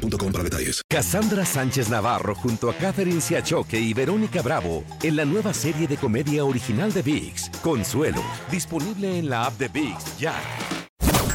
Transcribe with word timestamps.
boostmobile.com 0.00 0.32
para 0.32 0.44
detalles. 0.44 0.82
Cassandra 0.88 1.44
Sánchez 1.44 1.88
Navarro 1.88 2.34
junto 2.34 2.70
a 2.70 2.74
Catherine 2.74 3.20
Siachoque 3.20 3.78
y 3.78 3.94
Verónica 3.94 4.42
Bravo 4.42 4.84
en 5.02 5.16
la 5.16 5.24
nueva 5.24 5.52
serie 5.52 5.86
de 5.86 5.96
comedia 5.96 6.44
original 6.44 6.92
de 6.92 7.02
VIX, 7.02 7.50
Consuelo, 7.62 8.22
disponible 8.50 9.18
en 9.18 9.28
la 9.28 9.46
app 9.46 9.58
de 9.58 9.68
VIX 9.68 10.18
ya. 10.18 10.34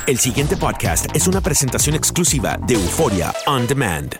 El 0.07 0.17
siguiente 0.17 0.57
podcast 0.57 1.05
es 1.15 1.27
una 1.27 1.41
presentación 1.41 1.95
exclusiva 1.95 2.57
de 2.65 2.73
Euforia 2.73 3.33
On 3.45 3.67
Demand. 3.67 4.19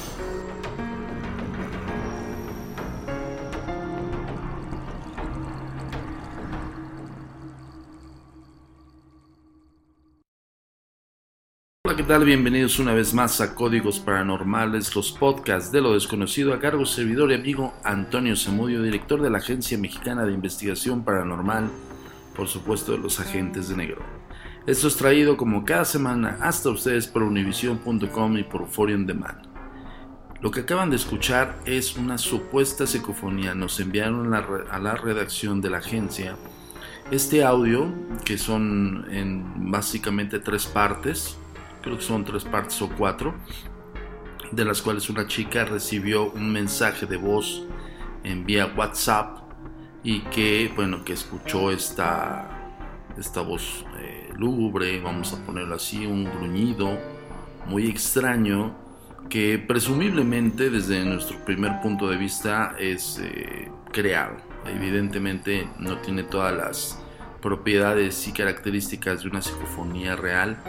Tal? 12.11 12.25
Bienvenidos 12.25 12.77
una 12.77 12.93
vez 12.93 13.13
más 13.13 13.39
a 13.39 13.55
Códigos 13.55 14.01
Paranormales, 14.01 14.93
los 14.97 15.13
podcasts 15.13 15.71
de 15.71 15.79
lo 15.79 15.93
desconocido 15.93 16.53
a 16.53 16.59
cargo 16.59 16.85
servidor 16.85 17.31
y 17.31 17.35
amigo 17.35 17.73
Antonio 17.85 18.35
Zamudio, 18.35 18.81
director 18.81 19.21
de 19.21 19.29
la 19.29 19.37
Agencia 19.37 19.77
Mexicana 19.77 20.25
de 20.25 20.33
Investigación 20.33 21.05
Paranormal, 21.05 21.69
por 22.35 22.49
supuesto 22.49 22.91
de 22.91 22.97
los 22.97 23.21
agentes 23.21 23.69
de 23.69 23.77
negro. 23.77 24.03
Esto 24.67 24.89
es 24.89 24.97
traído 24.97 25.37
como 25.37 25.63
cada 25.63 25.85
semana 25.85 26.37
hasta 26.41 26.69
ustedes 26.69 27.07
por 27.07 27.23
univision.com 27.23 28.37
y 28.37 28.43
por 28.43 28.67
Foreign 28.67 29.07
Demand. 29.07 29.47
Lo 30.41 30.51
que 30.51 30.59
acaban 30.59 30.89
de 30.89 30.97
escuchar 30.97 31.59
es 31.63 31.95
una 31.95 32.17
supuesta 32.17 32.87
psicofonía. 32.87 33.55
Nos 33.55 33.79
enviaron 33.79 34.33
a 34.33 34.79
la 34.79 34.95
redacción 34.95 35.61
de 35.61 35.69
la 35.69 35.77
agencia 35.77 36.35
este 37.09 37.45
audio, 37.45 37.89
que 38.25 38.37
son 38.37 39.05
en 39.11 39.71
básicamente 39.71 40.39
tres 40.39 40.65
partes, 40.65 41.37
creo 41.81 41.97
que 41.97 42.03
son 42.03 42.23
tres 42.23 42.43
partes 42.45 42.81
o 42.81 42.89
cuatro, 42.89 43.33
de 44.51 44.65
las 44.65 44.81
cuales 44.81 45.09
una 45.09 45.27
chica 45.27 45.65
recibió 45.65 46.31
un 46.31 46.51
mensaje 46.51 47.05
de 47.05 47.17
voz 47.17 47.63
en 48.23 48.45
vía 48.45 48.71
WhatsApp 48.75 49.37
y 50.03 50.21
que, 50.21 50.71
bueno, 50.75 51.03
que 51.03 51.13
escuchó 51.13 51.71
esta, 51.71 52.73
esta 53.17 53.41
voz 53.41 53.85
eh, 53.99 54.29
lúgubre, 54.35 54.99
vamos 55.01 55.33
a 55.33 55.45
ponerlo 55.45 55.75
así, 55.75 56.05
un 56.05 56.25
gruñido 56.25 56.97
muy 57.67 57.87
extraño 57.87 58.75
que 59.29 59.57
presumiblemente 59.59 60.69
desde 60.69 61.05
nuestro 61.05 61.43
primer 61.45 61.79
punto 61.81 62.09
de 62.09 62.17
vista 62.17 62.75
es 62.77 63.19
eh, 63.23 63.71
creado. 63.91 64.35
Evidentemente 64.65 65.67
no 65.79 65.99
tiene 65.99 66.23
todas 66.23 66.55
las 66.55 66.99
propiedades 67.41 68.27
y 68.27 68.33
características 68.33 69.23
de 69.23 69.29
una 69.29 69.41
psicofonía 69.41 70.15
real 70.15 70.61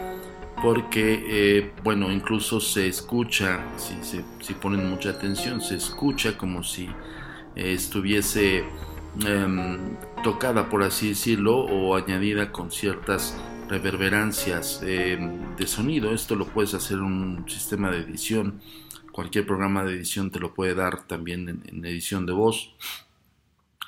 porque 0.63 1.25
eh, 1.27 1.73
bueno 1.83 2.09
incluso 2.09 2.61
se 2.61 2.87
escucha 2.87 3.65
si, 3.77 4.23
si, 4.39 4.53
ponen 4.53 4.89
mucha 4.89 5.09
atención 5.09 5.59
se 5.59 5.75
escucha 5.75 6.37
como 6.37 6.63
si 6.63 6.85
eh, 7.55 7.73
estuviese 7.73 8.63
em, 9.25 9.97
tocada 10.23 10.69
por 10.69 10.83
así 10.83 11.09
decirlo 11.09 11.57
o 11.57 11.95
añadida 11.97 12.53
con 12.53 12.71
ciertas 12.71 13.37
reverberancias 13.67 14.81
em, 14.83 15.55
de 15.55 15.67
sonido. 15.67 16.13
Esto 16.13 16.35
lo 16.35 16.45
puedes 16.45 16.73
hacer 16.73 16.99
un 16.99 17.45
sistema 17.47 17.91
de 17.91 17.99
edición. 17.99 18.61
Cualquier 19.11 19.45
programa 19.45 19.83
de 19.83 19.93
edición 19.95 20.31
te 20.31 20.39
lo 20.39 20.53
puede 20.53 20.75
dar 20.75 21.07
también 21.07 21.49
en, 21.49 21.63
en 21.67 21.85
edición 21.85 22.25
de 22.25 22.33
voz. 22.33 22.73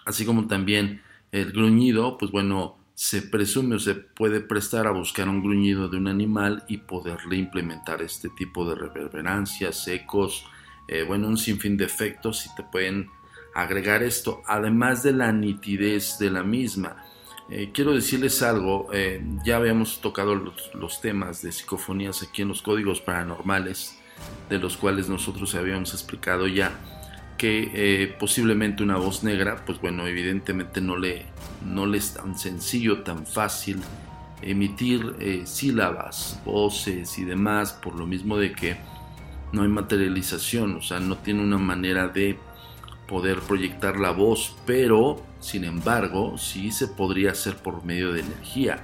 Así 0.05 0.25
como 0.25 0.47
también 0.47 1.01
el 1.31 1.51
gruñido 1.51 2.17
pues 2.17 2.31
bueno 2.31 2.77
se 2.95 3.21
presume 3.21 3.75
o 3.75 3.79
se 3.79 3.93
puede 3.93 4.39
prestar 4.39 4.87
a 4.87 4.91
buscar 4.91 5.27
un 5.27 5.43
gruñido 5.43 5.89
de 5.89 5.97
un 5.97 6.07
animal 6.07 6.63
y 6.69 6.77
poderle 6.77 7.35
implementar 7.35 8.01
este 8.01 8.29
tipo 8.29 8.67
de 8.67 8.75
reverberancias, 8.75 9.85
ecos, 9.89 10.45
eh, 10.87 11.03
bueno, 11.03 11.27
un 11.27 11.37
sinfín 11.37 11.75
de 11.75 11.83
efectos 11.83 12.45
y 12.45 12.55
te 12.55 12.63
pueden 12.63 13.09
agregar 13.53 14.01
esto, 14.01 14.41
además 14.47 15.03
de 15.03 15.11
la 15.11 15.33
nitidez 15.33 16.17
de 16.19 16.31
la 16.31 16.43
misma. 16.43 17.03
Eh, 17.49 17.71
quiero 17.73 17.93
decirles 17.93 18.41
algo, 18.41 18.87
eh, 18.93 19.21
ya 19.43 19.57
habíamos 19.57 19.99
tocado 19.99 20.33
los, 20.33 20.73
los, 20.73 21.01
temas 21.01 21.41
de 21.41 21.51
psicofonías 21.51 22.23
aquí 22.23 22.41
en 22.43 22.47
los 22.47 22.61
códigos 22.61 23.01
paranormales, 23.01 23.99
de 24.49 24.57
los 24.57 24.77
cuales 24.77 25.09
nosotros 25.09 25.53
habíamos 25.53 25.93
explicado 25.93 26.47
ya 26.47 26.94
que 27.37 27.71
eh, 27.73 28.15
posiblemente 28.19 28.83
una 28.83 28.97
voz 28.97 29.23
negra, 29.23 29.63
pues 29.65 29.79
bueno, 29.81 30.07
evidentemente 30.07 30.81
no 30.81 30.97
le, 30.97 31.25
no 31.65 31.93
es 31.93 32.13
tan 32.13 32.37
sencillo, 32.37 33.03
tan 33.03 33.25
fácil 33.25 33.81
emitir 34.41 35.15
eh, 35.19 35.43
sílabas, 35.45 36.39
voces 36.45 37.17
y 37.17 37.25
demás, 37.25 37.73
por 37.73 37.95
lo 37.95 38.05
mismo 38.05 38.37
de 38.37 38.51
que 38.51 38.77
no 39.51 39.63
hay 39.63 39.69
materialización, 39.69 40.75
o 40.75 40.81
sea, 40.81 40.99
no 40.99 41.17
tiene 41.17 41.41
una 41.41 41.57
manera 41.57 42.07
de 42.07 42.37
poder 43.07 43.39
proyectar 43.39 43.97
la 43.97 44.11
voz, 44.11 44.55
pero 44.65 45.21
sin 45.39 45.63
embargo, 45.63 46.37
sí 46.37 46.71
se 46.71 46.87
podría 46.87 47.31
hacer 47.31 47.57
por 47.57 47.83
medio 47.85 48.13
de 48.13 48.21
energía. 48.21 48.83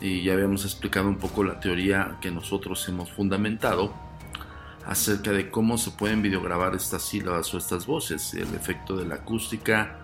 y 0.00 0.22
ya 0.22 0.34
habíamos 0.34 0.64
explicado 0.64 1.08
un 1.08 1.16
poco 1.16 1.42
la 1.42 1.58
teoría 1.58 2.18
que 2.20 2.30
nosotros 2.30 2.88
hemos 2.88 3.10
fundamentado 3.10 3.92
acerca 4.88 5.32
de 5.32 5.50
cómo 5.50 5.76
se 5.76 5.90
pueden 5.90 6.22
videograbar 6.22 6.74
estas 6.74 7.02
sílabas 7.02 7.52
o 7.52 7.58
estas 7.58 7.84
voces, 7.86 8.32
el 8.32 8.54
efecto 8.54 8.96
de 8.96 9.04
la 9.04 9.16
acústica 9.16 9.98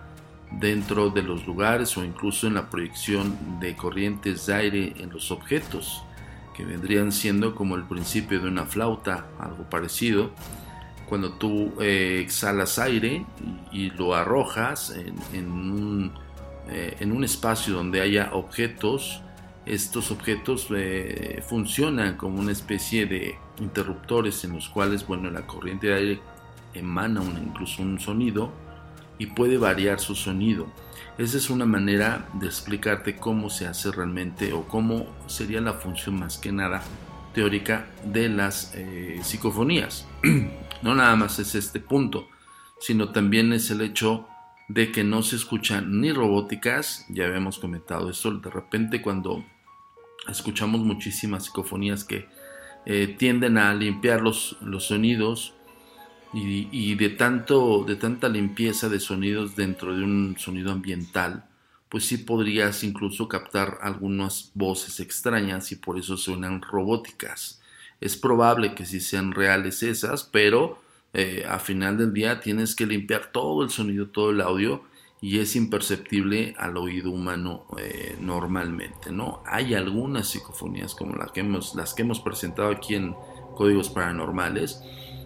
dentro 0.51 1.09
de 1.09 1.23
los 1.23 1.47
lugares 1.47 1.97
o 1.97 2.05
incluso 2.05 2.45
en 2.45 2.53
la 2.53 2.69
proyección 2.69 3.59
de 3.59 3.75
corrientes 3.75 4.45
de 4.45 4.53
aire 4.53 4.93
en 4.99 5.09
los 5.09 5.31
objetos, 5.31 6.03
que 6.55 6.63
vendrían 6.63 7.11
siendo 7.11 7.55
como 7.55 7.75
el 7.75 7.83
principio 7.85 8.39
de 8.39 8.47
una 8.47 8.67
flauta, 8.67 9.25
algo 9.39 9.67
parecido. 9.71 10.29
Cuando 11.09 11.33
tú 11.33 11.73
eh, 11.81 12.19
exhalas 12.23 12.77
aire 12.77 13.25
y, 13.71 13.89
lo 13.89 14.13
arrojas 14.13 14.95
en, 15.33 15.51
un, 15.51 16.13
eh, 16.69 16.95
en 16.99 17.11
un 17.11 17.23
espacio 17.23 17.73
donde 17.73 18.01
haya 18.01 18.29
objetos, 18.33 19.21
estos 19.65 20.11
objetos 20.11 20.67
eh, 20.75 21.43
funcionan 21.47 22.17
como 22.17 22.39
una 22.39 22.51
especie 22.51 23.07
de 23.07 23.35
interruptores 23.59 24.43
en 24.43 24.53
los 24.53 24.69
cuales, 24.69 25.05
bueno, 25.07 25.29
la 25.31 25.47
corriente 25.47 25.87
de 25.87 25.93
aire 25.93 26.21
emana 26.73 27.23
incluso 27.23 27.81
un 27.81 27.99
sonido 27.99 28.51
y 29.17 29.27
puede 29.27 29.57
variar 29.57 29.99
su 29.99 30.15
sonido. 30.15 30.67
Esa 31.17 31.37
es 31.37 31.49
una 31.49 31.65
manera 31.65 32.27
de 32.33 32.47
explicarte 32.47 33.15
cómo 33.15 33.49
se 33.49 33.67
hace 33.67 33.91
realmente 33.91 34.51
o 34.53 34.67
cómo 34.67 35.07
sería 35.27 35.61
la 35.61 35.73
función 35.73 36.19
más 36.19 36.37
que 36.37 36.51
nada 36.51 36.83
teórica 37.33 37.87
de 38.03 38.29
las 38.29 38.73
eh, 38.75 39.19
psicofonías. 39.23 40.07
no 40.81 40.95
nada 40.95 41.15
más 41.15 41.39
es 41.39 41.55
este 41.55 41.79
punto, 41.79 42.27
sino 42.79 43.09
también 43.09 43.53
es 43.53 43.71
el 43.71 43.81
hecho 43.81 44.27
de 44.67 44.91
que 44.91 45.03
no 45.03 45.21
se 45.21 45.35
escuchan 45.35 46.01
ni 46.01 46.11
robóticas, 46.11 47.05
ya 47.09 47.25
habíamos 47.25 47.59
comentado 47.59 48.09
eso, 48.09 48.31
de 48.31 48.49
repente 48.49 49.01
cuando 49.01 49.45
escuchamos 50.27 50.81
muchísimas 50.81 51.45
psicofonías 51.45 52.03
que 52.03 52.27
eh, 52.85 53.15
tienden 53.17 53.57
a 53.57 53.73
limpiar 53.73 54.21
los, 54.21 54.57
los 54.61 54.85
sonidos 54.85 55.53
y, 56.33 56.95
de, 56.95 57.09
tanto, 57.09 57.85
de 57.85 57.95
tanta 57.95 58.27
limpieza 58.27 58.89
de 58.89 58.99
sonidos 58.99 59.55
dentro 59.55 59.95
de 59.95 60.03
un 60.03 60.35
sonido 60.37 60.71
ambiental, 60.71 61.45
pues 61.87 62.05
sí 62.05 62.17
podrías 62.17 62.83
incluso 62.83 63.29
captar 63.29 63.77
algunas 63.81 64.51
voces 64.53 64.99
extrañas 64.99 65.71
y 65.71 65.77
por 65.77 65.97
eso 65.97 66.17
suenan 66.17 66.61
robóticas. 66.61 67.61
Es 68.01 68.17
probable 68.17 68.75
que 68.75 68.85
sí 68.85 68.99
sean 68.99 69.31
reales 69.31 69.81
esas, 69.81 70.25
pero 70.25 70.81
eh, 71.13 71.45
a 71.47 71.59
final 71.59 71.97
del 71.97 72.13
día 72.13 72.41
tienes 72.41 72.75
que 72.75 72.85
limpiar 72.85 73.31
todo 73.31 73.63
el 73.63 73.69
sonido, 73.69 74.07
todo 74.07 74.31
el 74.31 74.41
audio 74.41 74.83
y 75.21 75.39
es 75.39 75.55
imperceptible 75.55 76.53
al 76.57 76.77
oído 76.77 77.11
humano 77.11 77.65
eh, 77.77 78.15
normalmente, 78.19 79.11
¿no? 79.11 79.41
Hay 79.45 79.73
algunas 79.73 80.27
psicofonías 80.27 80.93
como 80.93 81.15
las 81.15 81.31
que, 81.31 81.39
hemos, 81.39 81.75
las 81.75 81.93
que 81.93 82.03
hemos 82.03 82.19
presentado 82.19 82.69
aquí 82.69 82.95
en 82.95 83.15
Códigos 83.55 83.89
Paranormales 83.89 84.81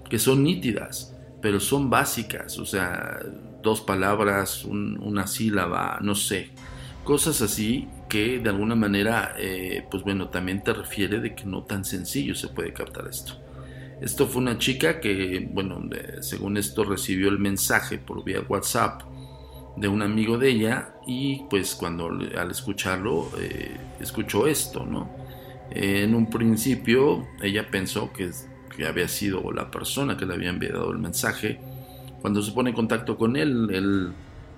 que 0.09 0.19
son 0.19 0.44
nítidas, 0.44 1.15
pero 1.41 1.59
son 1.59 1.89
básicas, 1.89 2.57
o 2.59 2.65
sea, 2.65 3.19
dos 3.62 3.81
palabras, 3.81 4.65
una 4.65 5.27
sílaba, 5.27 6.00
no 6.01 6.15
sé, 6.15 6.50
cosas 7.03 7.42
así 7.42 7.88
que 8.09 8.39
de 8.39 8.50
alguna 8.50 8.75
manera, 8.75 9.35
eh, 9.38 9.85
pues 9.89 10.03
bueno, 10.03 10.30
también 10.30 10.63
te 10.63 10.74
refiere 10.74 11.19
de 11.19 11.35
que 11.35 11.45
no 11.45 11.63
tan 11.63 11.85
sencillo 11.85 12.35
se 12.35 12.47
puede 12.47 12.74
captar 12.74 13.07
esto. 13.07 13.33
Esto 14.01 14.27
fue 14.27 14.42
una 14.42 14.57
chica 14.57 15.00
que, 15.00 15.47
bueno, 15.51 15.81
según 16.21 16.57
esto 16.57 16.85
recibió 16.85 17.30
el 17.30 17.38
mensaje 17.38 17.97
por 17.97 18.24
vía 18.24 18.42
WhatsApp 18.47 19.03
de 19.79 19.87
un 19.87 20.01
amigo 20.01 20.37
de 20.37 20.49
ella 20.49 20.93
y 21.07 21.43
pues 21.49 21.75
cuando 21.75 22.07
al 22.07 22.51
escucharlo 22.51 23.29
eh, 23.39 23.77
escuchó 23.99 24.47
esto, 24.47 24.85
¿no? 24.85 25.09
en 25.71 26.15
un 26.15 26.29
principio 26.29 27.27
ella 27.41 27.69
pensó 27.69 28.11
que, 28.11 28.31
que, 28.75 28.87
había 28.87 29.07
sido 29.07 29.51
la 29.51 29.69
persona 29.69 30.17
que 30.17 30.25
le 30.25 30.33
había 30.33 30.49
enviado 30.49 30.91
el 30.91 30.97
mensaje. 30.97 31.59
Cuando 32.21 32.41
se 32.41 32.51
pone 32.51 32.71
en 32.71 32.75
contacto 32.75 33.17
con 33.17 33.35
él, 33.35 33.69
él 33.71 34.11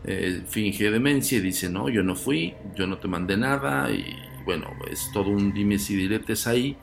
eh, 0.06 0.44
finge 0.47 0.89
demencia 0.89 1.38
y 1.38 1.41
dice, 1.41 1.69
no, 1.69 1.89
yo 1.89 2.01
no 2.01 2.15
fui, 2.15 2.53
yo 2.75 2.88
no 2.88 2.97
te 2.97 3.07
mandé 3.07 3.38
nada 3.38 3.91
y 3.91 4.15
bueno, 4.45 4.67
es 4.89 5.12
todo 5.13 5.29
un 5.29 5.53
dimes 5.53 5.89
y 5.89 5.95
diretes 5.95 6.47
ahí. 6.47 6.77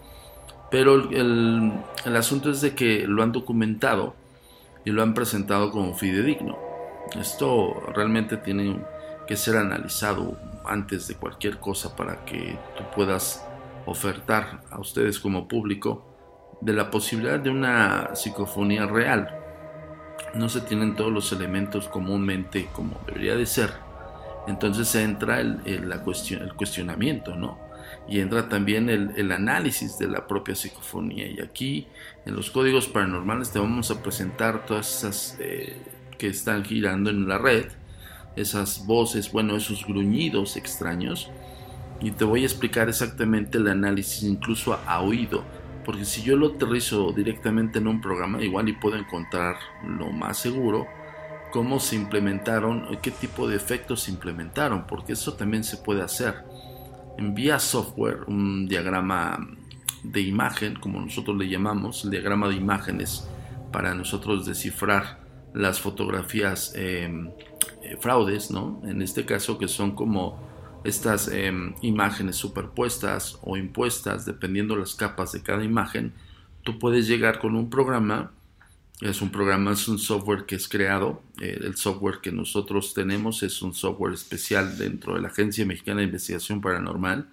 Pero 0.71 1.11
el, 1.11 1.73
el 2.05 2.17
asunto 2.17 2.51
es 2.51 2.61
de 2.61 2.75
que 2.75 3.07
lo 3.07 3.23
han 3.23 3.33
documentado 3.33 4.15
y 4.85 4.91
lo 4.91 5.03
han 5.03 5.15
presentado 5.15 5.71
como 5.71 5.95
fidedigno. 5.95 6.68
Esto 7.17 7.81
realmente 7.95 8.37
tiene 8.37 8.81
que 9.27 9.37
ser 9.37 9.57
analizado 9.57 10.37
antes 10.65 11.09
de 11.09 11.15
cualquier 11.15 11.59
cosa 11.59 11.97
para 11.97 12.25
que 12.25 12.59
tú 12.77 12.85
puedas 12.95 13.45
ofertar 13.87 14.63
a 14.71 14.79
ustedes 14.79 15.19
como 15.19 15.49
público 15.49 16.05
de 16.61 16.73
la 16.73 16.91
posibilidad 16.91 17.39
de 17.39 17.51
una 17.51 18.15
psicofonía 18.15 18.87
real. 18.87 19.35
No 20.35 20.49
se 20.49 20.61
tienen 20.61 20.95
todos 20.95 21.13
los 21.13 21.33
elementos 21.33 21.89
comúnmente 21.89 22.69
como 22.73 23.01
debería 23.07 23.35
de 23.37 23.47
ser. 23.47 23.73
Entonces 24.47 24.95
entra 24.95 25.41
el, 25.41 25.89
la 25.89 26.03
cuestión, 26.03 26.43
el 26.43 26.55
cuestionamiento, 26.55 27.37
¿no? 27.37 27.59
Y 28.09 28.21
entra 28.21 28.49
también 28.49 28.89
el, 28.89 29.33
análisis 29.33 29.99
de 29.99 30.09
la 30.09 30.27
propia 30.27 30.55
psicofonía. 30.55 31.27
Y 31.27 31.41
aquí 31.41 31.87
en 32.25 32.35
los 32.35 32.51
códigos 32.51 32.89
paranormales 32.89 33.51
te 33.51 33.59
vamos 33.59 33.91
a 33.91 34.03
presentar 34.03 34.65
todas 34.67 34.99
esas... 34.99 35.37
Eh, 35.39 35.77
que 36.19 36.29
están 36.29 36.65
girando 36.65 37.11
en 37.11 37.29
la 37.29 37.39
red, 37.39 37.67
esas 38.37 38.87
voces, 38.87 39.33
bueno, 39.33 39.57
esos 39.57 39.87
gruñidos 39.87 40.57
extraños, 40.57 41.31
y 42.01 42.13
te 42.13 42.25
voy 42.25 42.43
a 42.43 42.47
explicar 42.47 42.89
exactamente 42.89 43.59
el 43.59 43.69
análisis 43.69 44.23
incluso 44.23 44.79
a, 44.87 45.01
oído, 45.01 45.45
porque 45.85 46.05
si 46.05 46.23
yo 46.23 46.37
lo 46.37 46.55
aterrizo 46.55 47.13
directamente 47.13 47.79
en 47.79 47.89
un 47.89 48.01
programa, 48.01 48.43
igual 48.43 48.69
y 48.69 48.75
puedo 48.75 48.97
encontrar 48.97 49.57
lo 49.85 50.11
más 50.13 50.39
seguro 50.39 50.87
cómo 51.51 51.81
se 51.81 51.97
implementaron, 51.97 52.99
qué 53.01 53.11
tipo 53.11 53.49
de 53.49 53.57
efectos 53.57 54.03
se 54.03 54.11
implementaron, 54.11 54.87
porque 54.87 55.15
eso 55.15 55.35
también 55.35 55.65
se 55.65 55.79
puede 55.79 56.03
hacer. 56.03 56.45
Envía 57.17 57.59
software 57.59 58.25
un 58.27 58.69
diagrama 58.69 59.49
de 60.03 60.21
imagen, 60.21 60.77
como 60.77 61.01
nosotros 61.01 61.37
le 61.37 61.49
llamamos, 61.49 62.05
el 62.05 62.11
diagrama 62.11 62.49
de 62.49 62.55
imágenes, 62.55 63.27
para 63.73 63.95
nosotros 63.95 64.47
descifrar 64.47 65.18
las 65.55 65.81
fotografías 65.81 66.73
em, 66.75 67.31
eh, 67.83 67.97
fraudes, 68.01 68.51
¿no? 68.51 68.81
En 68.85 69.03
este 69.03 69.25
caso 69.25 69.59
que 69.59 69.69
son 69.69 69.95
como 69.95 70.49
estas 70.85 71.29
em, 71.29 71.75
imágenes 71.83 72.37
superpuestas 72.37 73.39
o 73.43 73.57
impuestas, 73.57 74.25
dependiendo 74.25 74.77
las 74.77 74.95
capas 74.95 75.33
de 75.33 75.43
cada 75.43 75.65
imagen, 75.65 76.13
tú 76.63 76.79
puedes 76.79 77.07
llegar 77.07 77.39
con 77.39 77.57
un 77.57 77.71
programa, 77.71 78.33
es 79.01 79.23
un 79.23 79.31
programa, 79.31 79.73
es 79.73 79.89
un 79.89 79.99
software 79.99 80.45
que 80.45 80.57
es 80.57 80.69
creado, 80.69 81.23
eh, 81.41 81.59
el 81.63 81.77
software 81.77 82.19
que 82.21 82.33
nosotros 82.33 82.95
tenemos 82.95 83.43
es 83.43 83.63
un 83.63 83.75
software 83.75 84.15
especial 84.15 84.77
dentro 84.79 85.15
de 85.15 85.21
la 85.21 85.29
Agencia 85.29 85.65
Mexicana 85.65 86.01
de 86.01 86.07
Investigación 86.07 86.61
Paranormal, 86.61 87.29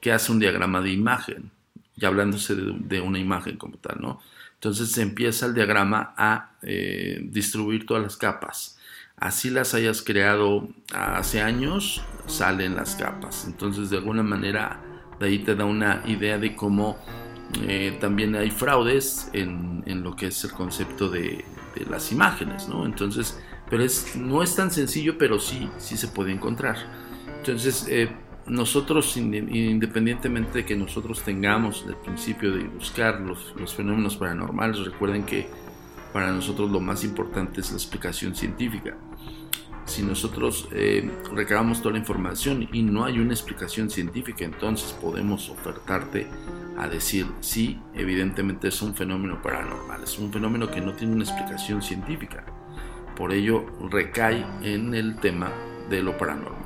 que 0.00 0.12
hace 0.12 0.32
un 0.32 0.38
diagrama 0.38 0.80
de 0.80 0.92
imagen, 0.92 1.50
y 1.96 2.04
hablándose 2.04 2.54
de, 2.54 2.74
de 2.78 3.00
una 3.00 3.18
imagen 3.18 3.56
como 3.56 3.76
tal, 3.78 3.98
¿no? 4.00 4.20
Entonces 4.64 4.92
se 4.92 5.02
empieza 5.02 5.44
el 5.44 5.52
diagrama 5.52 6.14
a 6.16 6.52
eh, 6.62 7.20
distribuir 7.22 7.84
todas 7.84 8.02
las 8.02 8.16
capas. 8.16 8.78
Así 9.14 9.50
las 9.50 9.74
hayas 9.74 10.00
creado 10.00 10.70
hace 10.94 11.42
años, 11.42 12.02
salen 12.26 12.74
las 12.74 12.96
capas. 12.96 13.44
Entonces 13.46 13.90
de 13.90 13.98
alguna 13.98 14.22
manera 14.22 14.80
de 15.20 15.26
ahí 15.26 15.40
te 15.40 15.54
da 15.54 15.66
una 15.66 16.02
idea 16.06 16.38
de 16.38 16.56
cómo 16.56 16.96
eh, 17.68 17.98
también 18.00 18.34
hay 18.36 18.50
fraudes 18.50 19.28
en, 19.34 19.84
lo 20.02 20.16
que 20.16 20.28
es 20.28 20.44
el 20.44 20.52
concepto 20.52 21.10
de, 21.10 21.44
las 21.90 22.10
imágenes, 22.10 22.66
¿no? 22.66 22.86
Entonces, 22.86 23.38
pero 23.68 23.82
es, 23.82 24.16
no 24.16 24.42
es 24.42 24.56
tan 24.56 24.70
sencillo, 24.70 25.18
pero 25.18 25.38
sí, 25.40 25.68
sí 25.76 25.98
se 25.98 26.08
puede 26.08 26.32
encontrar. 26.32 26.78
Entonces, 27.36 27.86
eh, 27.90 28.08
nosotros, 28.46 29.16
independientemente 29.16 30.58
de 30.58 30.64
que 30.66 30.76
nosotros 30.76 31.22
tengamos 31.22 31.84
el 31.88 31.96
principio 31.96 32.52
de 32.52 32.64
buscar 32.64 33.20
los, 33.20 33.74
fenómenos 33.74 34.16
paranormales, 34.16 34.84
recuerden 34.84 35.24
que 35.24 35.46
para 36.12 36.30
nosotros 36.30 36.70
lo 36.70 36.80
más 36.80 37.04
importante 37.04 37.60
es 37.60 37.70
la 37.70 37.76
explicación 37.76 38.34
científica. 38.34 38.96
Si 39.86 40.02
nosotros 40.02 40.68
eh, 40.72 41.10
recabamos 41.32 41.80
toda 41.80 41.92
la 41.92 41.98
información 41.98 42.68
y 42.72 42.82
no 42.82 43.04
hay 43.04 43.18
una 43.18 43.32
explicación 43.32 43.90
científica, 43.90 44.44
entonces 44.44 44.92
podemos 44.92 45.50
ofertarte 45.50 46.26
a 46.78 46.88
decir, 46.88 47.26
sí, 47.40 47.78
evidentemente 47.94 48.68
es 48.68 48.80
un 48.82 48.94
fenómeno 48.94 49.42
paranormal, 49.42 50.02
es 50.02 50.18
un 50.18 50.32
fenómeno 50.32 50.70
que 50.70 50.80
no 50.80 50.94
tiene 50.94 51.14
una 51.14 51.24
explicación 51.24 51.82
científica. 51.82 52.44
Por 53.16 53.32
ello 53.32 53.64
recae 53.90 54.44
en 54.62 54.94
el 54.94 55.16
tema 55.16 55.50
de 55.88 56.02
lo 56.02 56.16
paranormal. 56.16 56.63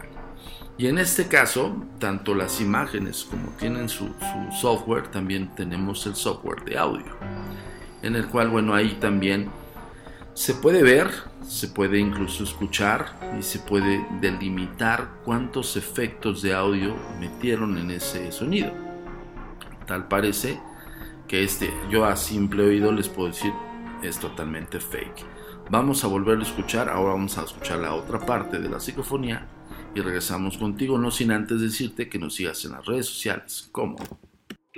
Y 0.79 0.87
en 0.87 0.99
este 0.99 1.27
caso, 1.27 1.75
tanto 1.99 2.37
las 2.37 2.61
imágenes 2.61 3.27
como 3.29 3.49
tienen 3.59 3.89
su, 3.89 4.15
software, 4.61 5.09
también 5.09 5.53
tenemos 5.57 6.07
el 6.07 6.15
software 6.15 6.65
de 6.65 6.79
audio, 6.79 7.17
en 8.01 8.15
el 8.15 8.29
cual, 8.29 8.49
bueno, 8.49 8.75
ahí 8.75 8.97
también 9.01 9.51
se 10.35 10.55
puede 10.55 10.85
ver, 10.85 11.11
se 11.45 11.67
puede 11.67 11.99
incluso 11.99 12.45
escuchar 12.45 13.07
y 13.37 13.43
se 13.43 13.59
puede 13.59 14.07
delimitar 14.21 15.09
cuántos 15.25 15.77
efectos 15.77 16.43
de 16.43 16.55
audio 16.55 16.95
metieron 17.19 17.77
en 17.77 17.91
ese 17.91 18.31
sonido. 18.31 18.71
Tal 19.85 20.07
parece 20.07 20.61
que 21.27 21.43
este, 21.43 21.73
yo 21.91 22.05
a 22.05 22.15
simple 22.15 22.63
oído 22.63 22.93
les 22.93 23.09
puedo 23.09 23.31
decir, 23.31 23.53
es 24.05 24.21
totalmente 24.21 24.79
fake. 24.79 25.25
Vamos 25.71 26.05
a 26.05 26.07
volverlo 26.07 26.45
a 26.45 26.47
escuchar, 26.47 26.89
ahora 26.89 27.15
vamos 27.15 27.37
a 27.37 27.43
escuchar 27.43 27.81
la 27.81 27.95
otra 27.95 28.21
parte 28.21 28.61
de 28.61 28.69
la 28.69 28.79
psicofonía 28.79 29.45
y 29.95 30.01
regresamos 30.01 30.59
contigo, 30.59 30.99
no 30.99 31.11
sin 31.11 31.33
antes 31.33 31.61
decirte 31.61 32.09
que 32.09 32.19
nos 32.19 32.35
sigas 32.35 32.65
en 32.65 32.73
las 32.73 32.87
redes 32.87 33.07
sociales, 33.07 33.69
como 33.73 33.97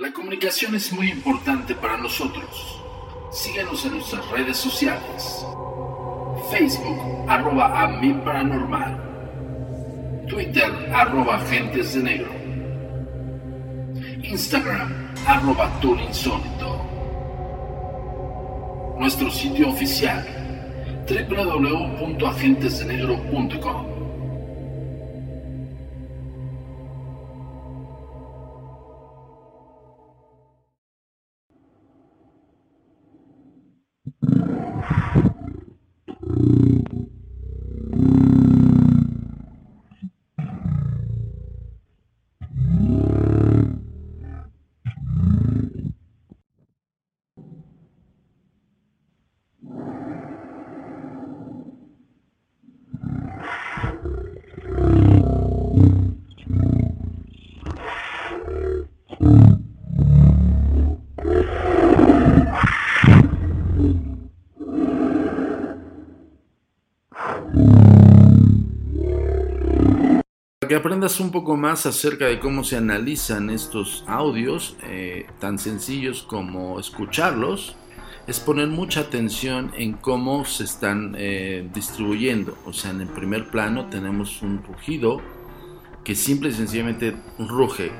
la 0.01 0.11
comunicación 0.13 0.73
es 0.73 0.91
muy 0.93 1.11
importante 1.11 1.75
para 1.75 1.95
nosotros. 1.95 2.81
Síguenos 3.31 3.85
en 3.85 3.93
nuestras 3.93 4.27
redes 4.31 4.57
sociales. 4.57 5.45
Facebook, 6.49 7.29
arroba 7.29 7.83
a 7.83 7.87
mi 7.87 8.11
paranormal. 8.13 10.25
Twitter, 10.27 10.89
arroba 10.91 11.35
agentes 11.35 11.93
de 11.93 12.01
negro. 12.01 12.31
Instagram, 14.23 15.13
arroba 15.27 15.71
insólito. 15.83 16.83
Nuestro 18.97 19.29
sitio 19.29 19.69
oficial, 19.69 20.25
www.agentesdenegro.com. 21.07 23.90
que 70.71 70.77
aprendas 70.77 71.19
un 71.19 71.31
poco 71.31 71.57
más 71.57 71.85
acerca 71.85 72.27
de 72.27 72.39
cómo 72.39 72.63
se 72.63 72.77
analizan 72.77 73.49
estos 73.49 74.05
audios, 74.07 74.77
eh, 74.83 75.25
tan 75.37 75.59
sencillos 75.59 76.23
como 76.23 76.79
escucharlos, 76.79 77.75
es 78.25 78.39
poner 78.39 78.69
mucha 78.69 79.01
atención 79.01 79.73
en 79.75 79.91
cómo 79.91 80.45
se 80.45 80.63
están 80.63 81.13
eh, 81.17 81.67
distribuyendo. 81.73 82.57
O 82.65 82.71
sea, 82.71 82.91
en 82.91 83.01
el 83.01 83.09
primer 83.09 83.49
plano 83.49 83.87
tenemos 83.89 84.41
un 84.43 84.63
rugido 84.63 85.19
que 86.05 86.15
simple 86.15 86.47
y 86.47 86.53
sencillamente 86.53 87.17
ruge. 87.37 87.91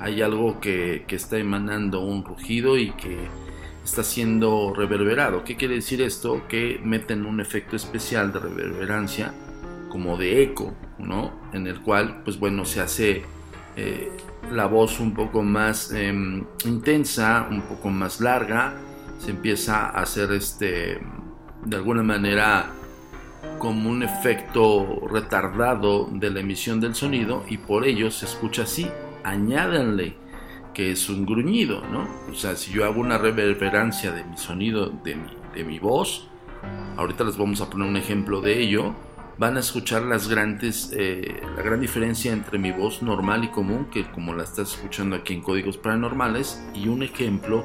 Hay 0.00 0.20
algo 0.20 0.58
que, 0.58 1.04
que 1.06 1.14
está 1.14 1.38
emanando 1.38 2.00
un 2.00 2.24
rugido 2.24 2.76
y 2.76 2.90
que 2.90 3.18
está 3.84 4.02
siendo 4.02 4.74
reverberado. 4.74 5.44
¿Qué 5.44 5.54
quiere 5.54 5.76
decir 5.76 6.02
esto? 6.02 6.42
Que 6.48 6.80
meten 6.82 7.24
un 7.24 7.40
efecto 7.40 7.76
especial 7.76 8.32
de 8.32 8.40
reverberancia 8.40 9.32
como 9.88 10.16
de 10.16 10.42
eco, 10.42 10.74
¿no? 10.98 11.32
En 11.52 11.66
el 11.66 11.80
cual, 11.80 12.22
pues 12.24 12.38
bueno, 12.38 12.64
se 12.64 12.80
hace 12.80 13.24
eh, 13.76 14.10
la 14.50 14.66
voz 14.66 15.00
un 15.00 15.14
poco 15.14 15.42
más 15.42 15.92
em, 15.92 16.44
intensa, 16.64 17.46
un 17.50 17.62
poco 17.62 17.90
más 17.90 18.20
larga, 18.20 18.74
se 19.18 19.30
empieza 19.30 19.86
a 19.86 20.02
hacer 20.02 20.32
este, 20.32 21.00
de 21.64 21.76
alguna 21.76 22.02
manera, 22.02 22.70
como 23.58 23.90
un 23.90 24.02
efecto 24.02 25.00
retardado 25.10 26.08
de 26.12 26.30
la 26.30 26.40
emisión 26.40 26.80
del 26.80 26.94
sonido 26.94 27.44
y 27.48 27.58
por 27.58 27.86
ello 27.86 28.10
se 28.10 28.26
escucha 28.26 28.62
así. 28.62 28.86
Añádanle 29.24 30.16
que 30.74 30.92
es 30.92 31.08
un 31.08 31.24
gruñido, 31.24 31.82
¿no? 31.90 32.06
O 32.30 32.34
sea, 32.34 32.54
si 32.54 32.70
yo 32.72 32.84
hago 32.84 33.00
una 33.00 33.18
reverberancia 33.18 34.12
de 34.12 34.24
mi 34.24 34.36
sonido, 34.36 34.90
de 34.90 35.16
mi, 35.16 35.30
de 35.54 35.64
mi 35.64 35.78
voz, 35.78 36.28
ahorita 36.96 37.24
les 37.24 37.36
vamos 37.36 37.60
a 37.60 37.70
poner 37.70 37.88
un 37.88 37.96
ejemplo 37.96 38.40
de 38.40 38.60
ello, 38.60 38.94
van 39.38 39.56
a 39.56 39.60
escuchar 39.60 40.02
las 40.02 40.28
grandes, 40.28 40.92
eh, 40.96 41.40
la 41.56 41.62
gran 41.62 41.80
diferencia 41.80 42.32
entre 42.32 42.58
mi 42.58 42.72
voz 42.72 43.02
normal 43.02 43.44
y 43.44 43.48
común, 43.48 43.86
que 43.90 44.10
como 44.10 44.34
la 44.34 44.44
estás 44.44 44.74
escuchando 44.74 45.16
aquí 45.16 45.34
en 45.34 45.42
Códigos 45.42 45.76
Paranormales, 45.76 46.62
y 46.74 46.88
un 46.88 47.02
ejemplo 47.02 47.64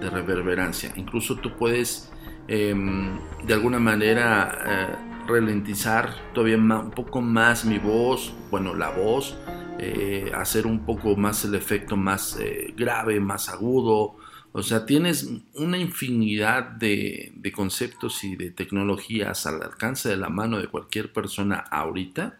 de 0.00 0.08
reverberancia. 0.08 0.92
Incluso 0.96 1.36
tú 1.36 1.56
puedes 1.56 2.10
em, 2.48 3.18
de 3.46 3.54
alguna 3.54 3.78
manera 3.78 4.58
eh, 4.66 4.86
ralentizar 5.28 6.10
todavía 6.32 6.56
un 6.56 6.90
poco 6.90 7.20
más 7.20 7.64
mi 7.64 7.78
voz, 7.78 8.32
bueno, 8.50 8.74
la 8.74 8.90
voz, 8.90 9.36
eh, 9.78 10.32
hacer 10.34 10.66
un 10.66 10.80
poco 10.80 11.16
más 11.16 11.44
el 11.44 11.54
efecto 11.54 11.96
más 11.96 12.38
grave, 12.76 13.20
más 13.20 13.48
agudo, 13.48 14.16
o 14.52 14.62
sea, 14.62 14.84
tienes 14.84 15.28
una 15.54 15.78
infinidad 15.78 16.64
de, 16.64 17.32
conceptos 17.54 18.24
y 18.24 18.34
de 18.34 18.50
tecnologías 18.50 19.46
al 19.46 19.62
alcance 19.62 20.08
de 20.08 20.16
la 20.16 20.28
mano 20.28 20.58
de 20.58 20.66
cualquier 20.66 21.12
persona 21.12 21.56
ahorita 21.70 22.38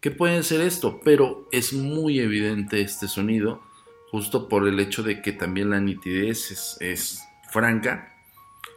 que 0.00 0.10
pueden 0.10 0.44
ser 0.44 0.60
esto, 0.60 1.00
pero 1.04 1.48
es 1.52 1.72
muy 1.72 2.20
evidente 2.20 2.80
este 2.80 3.08
sonido 3.08 3.62
justo 4.10 4.48
por 4.48 4.68
el 4.68 4.78
hecho 4.78 5.02
de 5.02 5.22
que 5.22 5.32
también 5.32 5.70
la 5.70 5.80
nitidez 5.80 6.78
es, 6.80 7.22
franca. 7.50 8.14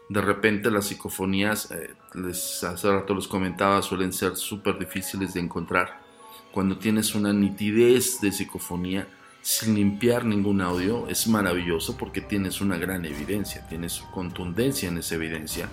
De 0.10 0.22
repente 0.22 0.70
las 0.70 0.88
psicofonías, 0.88 1.72
eh, 1.72 1.94
les, 2.14 2.64
hace 2.64 2.92
rato 2.92 3.16
les 3.16 3.28
comentaba, 3.28 3.82
suelen 3.82 4.12
ser 4.14 4.36
súper 4.36 4.78
difíciles 4.78 5.34
de 5.34 5.40
encontrar. 5.40 6.00
Cuando 6.52 6.78
tienes 6.78 7.16
una 7.16 7.34
nitidez 7.34 8.22
de 8.22 8.32
psicofonía, 8.32 9.08
sin 9.46 9.76
limpiar 9.76 10.26
ningún 10.26 10.60
audio 10.60 11.08
es 11.08 11.28
maravilloso 11.28 11.96
porque 11.98 12.20
tienes 12.20 12.62
una 12.62 12.78
gran 12.78 13.06
evidencia, 13.06 13.64
tienes 13.68 14.04
contundencia 14.12 14.90
en 14.90 14.98
esa 14.98 15.14
evidencia. 15.14 15.70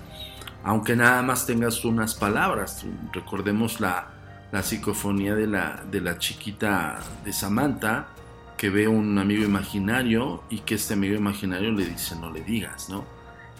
Aunque 0.62 0.94
nada 0.94 1.22
más 1.22 1.46
tengas 1.46 1.82
unas 1.86 2.14
palabras, 2.14 2.84
recordemos 3.14 3.80
la, 3.80 4.10
la 4.52 4.62
psicofonía 4.62 5.34
de 5.34 5.46
la, 5.46 5.84
de 5.90 6.02
la 6.02 6.18
chiquita 6.18 6.98
de 7.24 7.32
Samantha 7.32 8.08
que 8.58 8.68
ve 8.68 8.88
un 8.88 9.18
amigo 9.18 9.42
imaginario 9.42 10.42
y 10.50 10.58
que 10.58 10.74
este 10.74 10.92
amigo 10.92 11.14
imaginario 11.14 11.72
le 11.72 11.86
dice 11.86 12.14
no 12.16 12.30
le 12.30 12.42
digas, 12.42 12.90
¿no? 12.90 13.06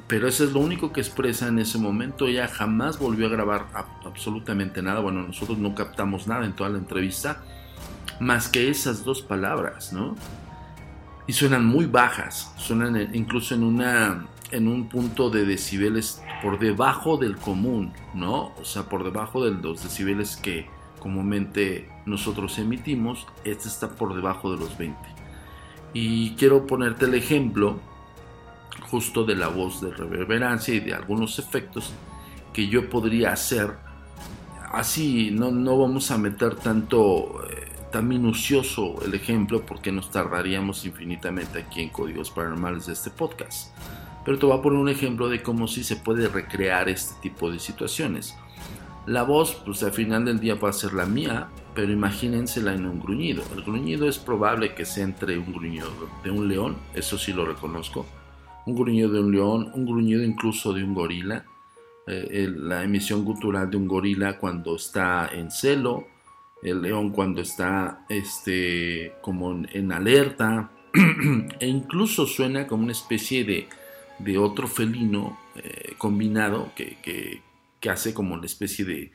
Pero 0.09 0.28
eso 0.28 0.45
es 0.45 0.52
lo 0.52 0.61
único 0.61 0.92
que 0.92 1.00
expresa 1.00 1.49
en 1.49 1.59
ese 1.59 1.78
momento. 1.78 2.26
Ella 2.26 2.49
jamás 2.49 2.99
volvió 2.99 3.28
a 3.28 3.31
grabar 3.31 3.66
absolutamente 4.04 4.83
nada. 4.83 5.00
Bueno, 5.00 5.23
nosotros 5.23 5.57
no 5.57 5.75
captamos 5.75 6.26
nada 6.26 6.45
en 6.45 6.52
toda 6.52 6.69
la 6.69 6.76
entrevista 6.76 7.42
más 8.21 8.49
que 8.49 8.68
esas 8.71 9.04
dos 9.04 9.23
palabras, 9.23 9.92
¿no? 9.92 10.14
Y 11.26 11.32
suenan 11.32 11.64
muy 11.64 11.87
bajas, 11.87 12.52
suenan 12.56 13.14
incluso 13.14 13.54
en, 13.54 13.62
una, 13.62 14.26
en 14.50 14.68
un 14.68 14.88
punto 14.88 15.30
de 15.30 15.44
decibeles 15.44 16.23
por 16.42 16.59
debajo 16.59 17.16
del 17.16 17.37
común, 17.37 17.92
¿no? 18.14 18.52
O 18.61 18.64
sea, 18.64 18.85
por 18.85 19.04
debajo 19.04 19.44
de 19.44 19.52
los 19.52 19.82
decibeles 19.82 20.37
que 20.37 20.68
comúnmente 20.99 21.88
nosotros 22.06 22.59
emitimos, 22.59 23.26
este 23.44 23.68
está 23.68 23.90
por 23.90 24.14
debajo 24.14 24.52
de 24.52 24.59
los 24.59 24.76
20. 24.78 24.97
Y 25.94 26.30
quiero 26.37 26.66
ponerte 26.66 27.04
el 27.06 27.14
ejemplo 27.14 27.80
justo 28.90 29.25
de 29.25 29.35
la 29.35 29.49
voz 29.49 29.80
de 29.80 29.90
reverberancia 29.90 30.75
y 30.75 30.80
de 30.80 30.94
algunos 30.94 31.38
efectos 31.38 31.92
que 32.52 32.68
yo 32.68 32.88
podría 32.88 33.32
hacer. 33.32 33.75
Así, 34.73 35.30
no, 35.32 35.50
no 35.50 35.78
vamos 35.78 36.11
a 36.11 36.18
meter 36.18 36.54
tanto 36.56 37.44
eh, 37.50 37.72
tan 37.92 38.08
minucioso 38.08 38.96
el 39.04 39.14
ejemplo 39.14 39.64
porque 39.64 39.92
nos 39.92 40.11
tardaríamos 40.11 40.84
infinitamente 40.84 41.61
aquí 41.61 41.82
en 41.82 41.90
Códigos 41.90 42.30
Paranormales 42.30 42.87
de 42.87 42.94
este 42.94 43.11
podcast. 43.11 43.70
Pero 44.25 44.38
te 44.38 44.46
voy 44.46 44.58
a 44.58 44.62
poner 44.62 44.80
un 44.80 44.88
ejemplo 44.88 45.28
de 45.28 45.42
cómo 45.42 45.68
sí 45.68 45.84
se 45.84 45.96
puede 45.96 46.26
recrear 46.26 46.88
este 46.88 47.14
tipo 47.20 47.52
de 47.52 47.61
situaciones. 47.61 48.34
La 49.06 49.25
voz, 49.25 49.54
pues 49.64 49.82
al 49.82 49.92
final 49.92 50.25
del 50.25 50.40
día 50.40 50.54
va 50.54 50.70
a 50.70 50.72
ser 50.72 50.94
la 50.94 51.06
mía, 51.06 51.49
pero 51.75 51.92
imagínensela 51.92 52.72
en 52.72 52.87
un 52.87 52.99
gruñido. 52.99 53.42
El 53.54 53.62
gruñido 53.62 54.08
es 54.08 54.18
probable 54.18 54.75
que 54.75 54.87
sea 54.87 55.04
entre 55.04 55.37
un 55.38 55.52
gruñido 55.52 55.88
de 56.25 56.30
un 56.30 56.49
león, 56.49 56.76
eso 56.94 57.18
sí 57.18 57.32
lo 57.32 57.44
reconozco, 57.44 58.06
un 58.64 58.75
gruñido 58.75 59.11
de 59.11 59.20
un 59.20 59.32
león, 59.32 59.70
un 59.75 59.84
gruñido 59.84 60.22
incluso 60.22 60.72
de 60.72 60.82
un 60.82 60.94
gorila, 60.94 61.44
eh, 62.06 62.50
la 62.56 62.82
emisión 62.82 63.25
gutural 63.25 63.70
de 63.70 63.76
un 63.76 63.87
gorila 63.87 64.38
cuando 64.38 64.76
está 64.76 65.28
en 65.32 65.50
celo, 65.50 66.06
el 66.62 66.83
león 66.83 67.11
cuando 67.11 67.40
está 67.40 68.04
este, 68.09 69.14
como 69.21 69.62
en, 69.73 69.92
alerta, 69.92 70.71
e 71.61 71.66
incluso 71.66 72.26
suena 72.26 72.66
como 72.66 72.85
una 72.85 72.92
especie 72.92 73.45
de, 73.45 73.69
de 74.19 74.38
otro 74.38 74.69
felino 74.69 75.38
eh, 75.57 75.95
combinado 75.99 76.73
que, 76.76 77.42
que 77.81 77.90
hace 77.90 78.14
como 78.14 78.35
una 78.35 78.47
especie 78.47 78.85
de, 78.85 79.12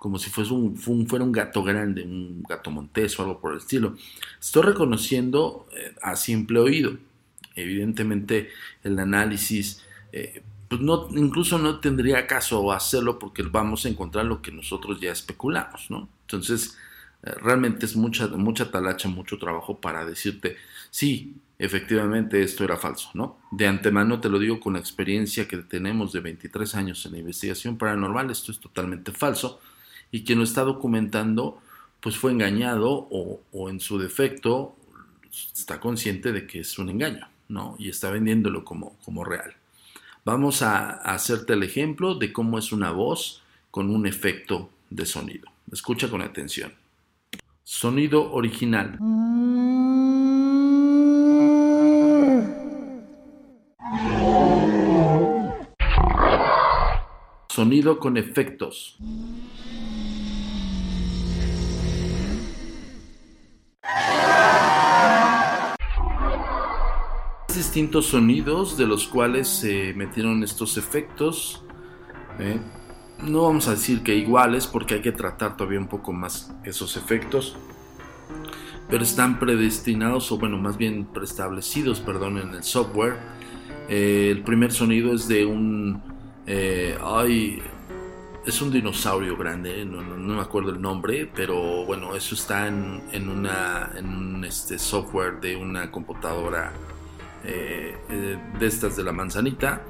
como 0.00 0.18
si 0.18 0.30
fuese 0.30 0.54
un, 0.54 0.78
fuera 0.78 1.22
un 1.22 1.30
gato 1.30 1.62
grande, 1.62 2.02
un 2.02 2.42
gato 2.48 2.70
montés 2.70 3.20
o 3.20 3.22
algo 3.22 3.38
por 3.38 3.52
el 3.52 3.58
estilo. 3.58 3.96
Estoy 4.40 4.62
reconociendo 4.62 5.68
eh, 5.76 5.94
a 6.00 6.16
simple 6.16 6.58
oído. 6.58 6.96
Evidentemente 7.54 8.48
el 8.82 8.98
análisis, 8.98 9.84
eh, 10.10 10.42
pues 10.68 10.80
no, 10.80 11.06
incluso 11.14 11.58
no 11.58 11.80
tendría 11.80 12.26
caso 12.26 12.72
hacerlo 12.72 13.18
porque 13.18 13.42
vamos 13.42 13.84
a 13.84 13.90
encontrar 13.90 14.24
lo 14.24 14.40
que 14.40 14.50
nosotros 14.50 14.98
ya 15.02 15.12
especulamos, 15.12 15.90
¿no? 15.90 16.08
Entonces, 16.22 16.78
realmente 17.22 17.86
es 17.86 17.96
mucha, 17.96 18.26
mucha 18.28 18.70
talacha, 18.70 19.08
mucho 19.08 19.38
trabajo 19.38 19.80
para 19.80 20.04
decirte, 20.04 20.56
sí, 20.90 21.36
efectivamente 21.58 22.42
esto 22.42 22.64
era 22.64 22.76
falso, 22.76 23.10
¿no? 23.14 23.38
De 23.50 23.66
antemano 23.66 24.20
te 24.20 24.28
lo 24.28 24.38
digo 24.38 24.60
con 24.60 24.74
la 24.74 24.78
experiencia 24.78 25.46
que 25.46 25.58
tenemos 25.58 26.12
de 26.12 26.20
23 26.20 26.74
años 26.74 27.04
en 27.06 27.16
investigación 27.16 27.76
paranormal, 27.76 28.30
esto 28.30 28.52
es 28.52 28.58
totalmente 28.58 29.12
falso 29.12 29.60
y 30.10 30.24
quien 30.24 30.38
lo 30.38 30.44
está 30.44 30.62
documentando 30.62 31.60
pues 32.00 32.16
fue 32.16 32.32
engañado 32.32 33.08
o, 33.10 33.42
o 33.52 33.68
en 33.68 33.78
su 33.78 33.98
defecto 33.98 34.74
está 35.30 35.80
consciente 35.80 36.32
de 36.32 36.46
que 36.46 36.60
es 36.60 36.78
un 36.78 36.88
engaño, 36.88 37.28
¿no? 37.48 37.76
Y 37.78 37.88
está 37.88 38.10
vendiéndolo 38.10 38.64
como, 38.64 38.96
como 39.04 39.24
real. 39.24 39.54
Vamos 40.24 40.62
a, 40.62 40.90
hacerte 40.90 41.54
el 41.54 41.62
ejemplo 41.62 42.14
de 42.14 42.32
cómo 42.32 42.58
es 42.58 42.72
una 42.72 42.90
voz 42.90 43.42
con 43.70 43.90
un 43.90 44.06
efecto 44.06 44.70
de 44.90 45.06
sonido. 45.06 45.48
Escucha 45.72 46.10
con 46.10 46.20
atención. 46.20 46.72
Sonido 47.72 48.32
original. 48.32 48.98
Sonido 57.48 58.00
con 58.00 58.16
efectos. 58.16 58.98
distintos 67.54 68.06
sonidos 68.06 68.76
de 68.76 68.86
los 68.86 69.06
cuales 69.06 69.46
se 69.46 69.94
metieron 69.94 70.42
estos 70.42 70.76
efectos. 70.76 71.62
¿eh? 72.40 72.58
No 73.24 73.42
vamos 73.42 73.68
a 73.68 73.72
decir 73.72 74.02
que 74.02 74.14
iguales 74.14 74.66
porque 74.66 74.94
hay 74.94 75.02
que 75.02 75.12
tratar 75.12 75.56
todavía 75.56 75.78
un 75.78 75.88
poco 75.88 76.12
más 76.12 76.52
esos 76.64 76.96
efectos. 76.96 77.56
Pero 78.88 79.04
están 79.04 79.38
predestinados 79.38 80.32
o 80.32 80.38
bueno, 80.38 80.56
más 80.56 80.76
bien 80.76 81.04
preestablecidos, 81.04 82.00
perdón, 82.00 82.38
en 82.38 82.54
el 82.54 82.64
software. 82.64 83.16
Eh, 83.88 84.28
el 84.30 84.42
primer 84.42 84.72
sonido 84.72 85.14
es 85.14 85.28
de 85.28 85.44
un... 85.44 86.02
Eh, 86.46 86.98
ay, 87.04 87.62
es 88.46 88.62
un 88.62 88.72
dinosaurio 88.72 89.36
grande, 89.36 89.84
no, 89.84 90.00
me 90.02 90.40
acuerdo 90.40 90.70
el 90.70 90.80
nombre, 90.80 91.30
pero 91.32 91.84
bueno, 91.84 92.16
eso 92.16 92.34
está 92.34 92.66
en, 92.66 93.02
en, 93.12 93.28
una, 93.28 93.92
en 93.94 94.08
un 94.08 94.44
este, 94.44 94.78
software 94.78 95.40
de 95.40 95.56
una 95.56 95.90
computadora 95.90 96.72
eh, 97.44 97.96
de 98.58 98.66
estas 98.66 98.96
de 98.96 99.04
la 99.04 99.12
manzanita. 99.12 99.82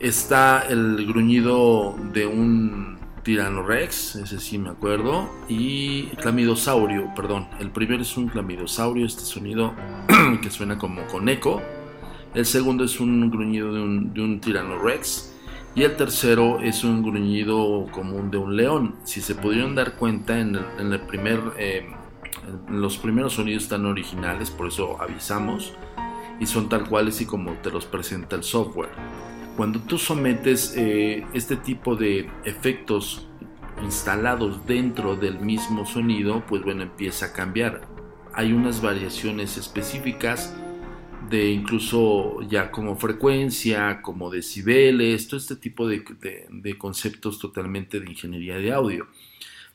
Está 0.00 0.64
el 0.68 1.06
gruñido 1.06 1.96
de 2.12 2.24
un 2.26 2.98
Rex, 3.66 4.14
ese 4.14 4.38
sí 4.38 4.56
me 4.56 4.70
acuerdo, 4.70 5.28
y 5.48 6.06
clamidosaurio, 6.16 7.12
perdón. 7.14 7.48
El 7.58 7.70
primero 7.70 8.00
es 8.00 8.16
un 8.16 8.28
clamidosaurio, 8.28 9.04
este 9.04 9.22
sonido 9.22 9.74
que 10.42 10.50
suena 10.50 10.78
como 10.78 11.04
con 11.08 11.28
eco. 11.28 11.60
El 12.34 12.46
segundo 12.46 12.84
es 12.84 13.00
un 13.00 13.28
gruñido 13.30 13.72
de 13.74 13.80
un, 13.82 14.14
de 14.14 14.22
un. 14.22 14.40
Y 15.74 15.82
el 15.82 15.96
tercero 15.96 16.60
es 16.60 16.84
un 16.84 17.02
gruñido 17.02 17.86
común 17.90 18.30
de 18.30 18.38
un 18.38 18.56
león. 18.56 18.96
Si 19.04 19.20
se 19.20 19.34
pudieron 19.34 19.74
dar 19.74 19.96
cuenta, 19.96 20.38
en 20.38 20.54
el, 20.54 21.00
primer, 21.00 21.40
eh, 21.58 21.86
los 22.70 22.96
primeros 22.98 23.34
sonidos 23.34 23.64
están 23.64 23.84
originales, 23.84 24.50
por 24.50 24.68
eso 24.68 24.96
avisamos 25.02 25.74
y 26.40 26.46
son 26.46 26.68
tal 26.68 26.88
cuales 26.88 27.20
y 27.20 27.26
como 27.26 27.52
te 27.54 27.70
los 27.70 27.84
presenta 27.84 28.36
el 28.36 28.42
software. 28.42 28.90
Cuando 29.58 29.80
tú 29.80 29.98
sometes 29.98 30.72
eh, 30.76 31.26
este 31.34 31.56
tipo 31.56 31.96
de 31.96 32.30
efectos 32.44 33.26
instalados 33.82 34.64
dentro 34.68 35.16
del 35.16 35.40
mismo 35.40 35.84
sonido, 35.84 36.44
pues 36.46 36.62
bueno, 36.62 36.84
empieza 36.84 37.26
a 37.26 37.32
cambiar. 37.32 37.80
Hay 38.34 38.52
unas 38.52 38.80
variaciones 38.80 39.56
específicas 39.56 40.54
de 41.28 41.50
incluso 41.50 42.40
ya 42.42 42.70
como 42.70 42.94
frecuencia, 42.94 44.00
como 44.00 44.30
decibeles, 44.30 45.26
todo 45.26 45.38
este 45.40 45.56
tipo 45.56 45.88
de 45.88 46.04
conceptos 46.78 47.40
totalmente 47.40 47.98
de 47.98 48.10
ingeniería 48.10 48.58
de 48.58 48.72
audio 48.72 49.08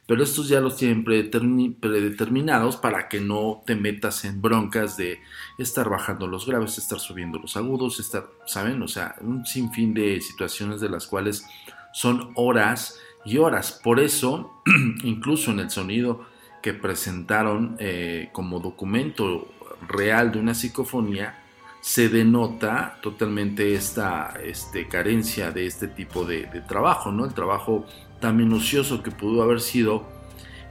pero 0.05 0.21
estos 0.21 0.49
ya 0.49 0.59
los 0.59 0.75
tienen 0.75 1.05
predeterminados 1.05 2.75
para 2.75 3.07
que 3.07 3.21
no 3.21 3.61
te 3.65 3.75
metas 3.75 4.25
en 4.25 4.41
broncas 4.41 4.97
de 4.97 5.21
estar 5.57 5.89
bajando 5.89 6.27
los 6.27 6.45
graves, 6.45 6.77
estar 6.77 6.99
subiendo 6.99 7.39
los 7.39 7.55
agudos, 7.55 7.99
estar, 7.99 8.27
¿saben? 8.45 8.81
O 8.81 8.87
sea, 8.87 9.15
un 9.21 9.45
sinfín 9.45 9.93
de 9.93 10.19
situaciones 10.19 10.81
de 10.81 10.89
las 10.89 11.07
cuales 11.07 11.45
son 11.93 12.31
horas 12.35 12.99
y 13.23 13.37
horas. 13.37 13.79
Por 13.81 14.01
eso, 14.01 14.61
incluso 15.03 15.51
en 15.51 15.59
el 15.59 15.69
sonido 15.69 16.25
que 16.61 16.73
presentaron 16.73 17.77
eh, 17.79 18.29
como 18.33 18.59
documento 18.59 19.47
real 19.87 20.33
de 20.33 20.39
una 20.39 20.53
psicofonía, 20.53 21.39
se 21.79 22.07
denota 22.07 22.97
totalmente 23.01 23.73
esta 23.73 24.33
este, 24.41 24.87
carencia 24.87 25.51
de 25.51 25.65
este 25.65 25.87
tipo 25.87 26.23
de, 26.23 26.45
de 26.45 26.61
trabajo, 26.61 27.11
¿no? 27.11 27.25
El 27.25 27.33
trabajo 27.33 27.85
tan 28.23 28.37
minucioso 28.37 29.03
que 29.03 29.11
pudo 29.11 29.43
haber 29.43 29.59
sido 29.59 30.05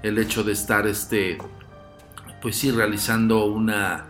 el 0.03 0.17
hecho 0.17 0.43
de 0.43 0.53
estar 0.53 0.87
este 0.87 1.37
pues 2.41 2.57
sí 2.57 2.71
realizando 2.71 3.45
una 3.45 4.07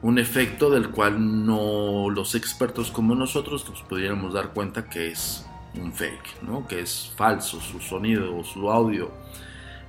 un 0.00 0.18
efecto 0.18 0.70
del 0.70 0.88
cual 0.88 1.44
no 1.44 2.08
los 2.08 2.34
expertos 2.34 2.90
como 2.90 3.14
nosotros 3.14 3.68
nos 3.68 3.82
pudiéramos 3.82 4.32
dar 4.32 4.54
cuenta 4.54 4.88
que 4.88 5.08
es 5.08 5.44
un 5.74 5.92
fake, 5.92 6.42
¿no? 6.44 6.66
Que 6.66 6.80
es 6.80 7.12
falso 7.14 7.60
su 7.60 7.78
sonido 7.78 8.34
o 8.34 8.42
su 8.42 8.70
audio. 8.70 9.10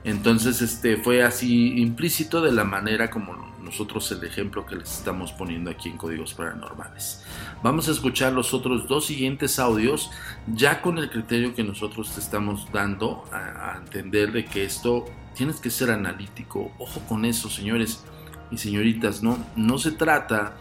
Entonces 0.04 0.62
este 0.62 0.98
fue 0.98 1.24
así 1.24 1.80
implícito 1.80 2.42
de 2.42 2.52
la 2.52 2.64
manera 2.64 3.10
como 3.10 3.50
nosotros 3.62 4.12
el 4.12 4.24
ejemplo 4.24 4.66
que 4.66 4.76
les 4.76 4.92
estamos 4.92 5.32
poniendo 5.32 5.70
aquí 5.70 5.90
en 5.90 5.98
Códigos 5.98 6.34
Paranormales. 6.34 7.24
Vamos 7.62 7.88
a 7.88 7.92
escuchar 7.92 8.34
los 8.34 8.54
otros 8.54 8.88
dos 8.88 9.06
siguientes 9.06 9.60
audios 9.60 10.10
ya 10.48 10.82
con 10.82 10.98
el 10.98 11.10
criterio 11.10 11.54
que 11.54 11.64
nosotros 11.64 12.12
te 12.14 12.20
estamos 12.20 12.72
dando 12.72 13.26
a, 13.32 13.78
entender 13.78 14.32
de 14.32 14.46
que 14.46 14.64
esto 14.64 15.06
tienes 15.36 15.60
que 15.60 15.70
ser 15.70 15.92
analítico. 15.92 16.72
Ojo 16.80 17.02
con 17.02 17.26
eso, 17.26 17.50
señores 17.50 18.04
y 18.52 18.58
señoritas, 18.58 19.22
no, 19.22 19.38
no 19.56 19.78
se 19.78 19.92
trata 19.92 20.58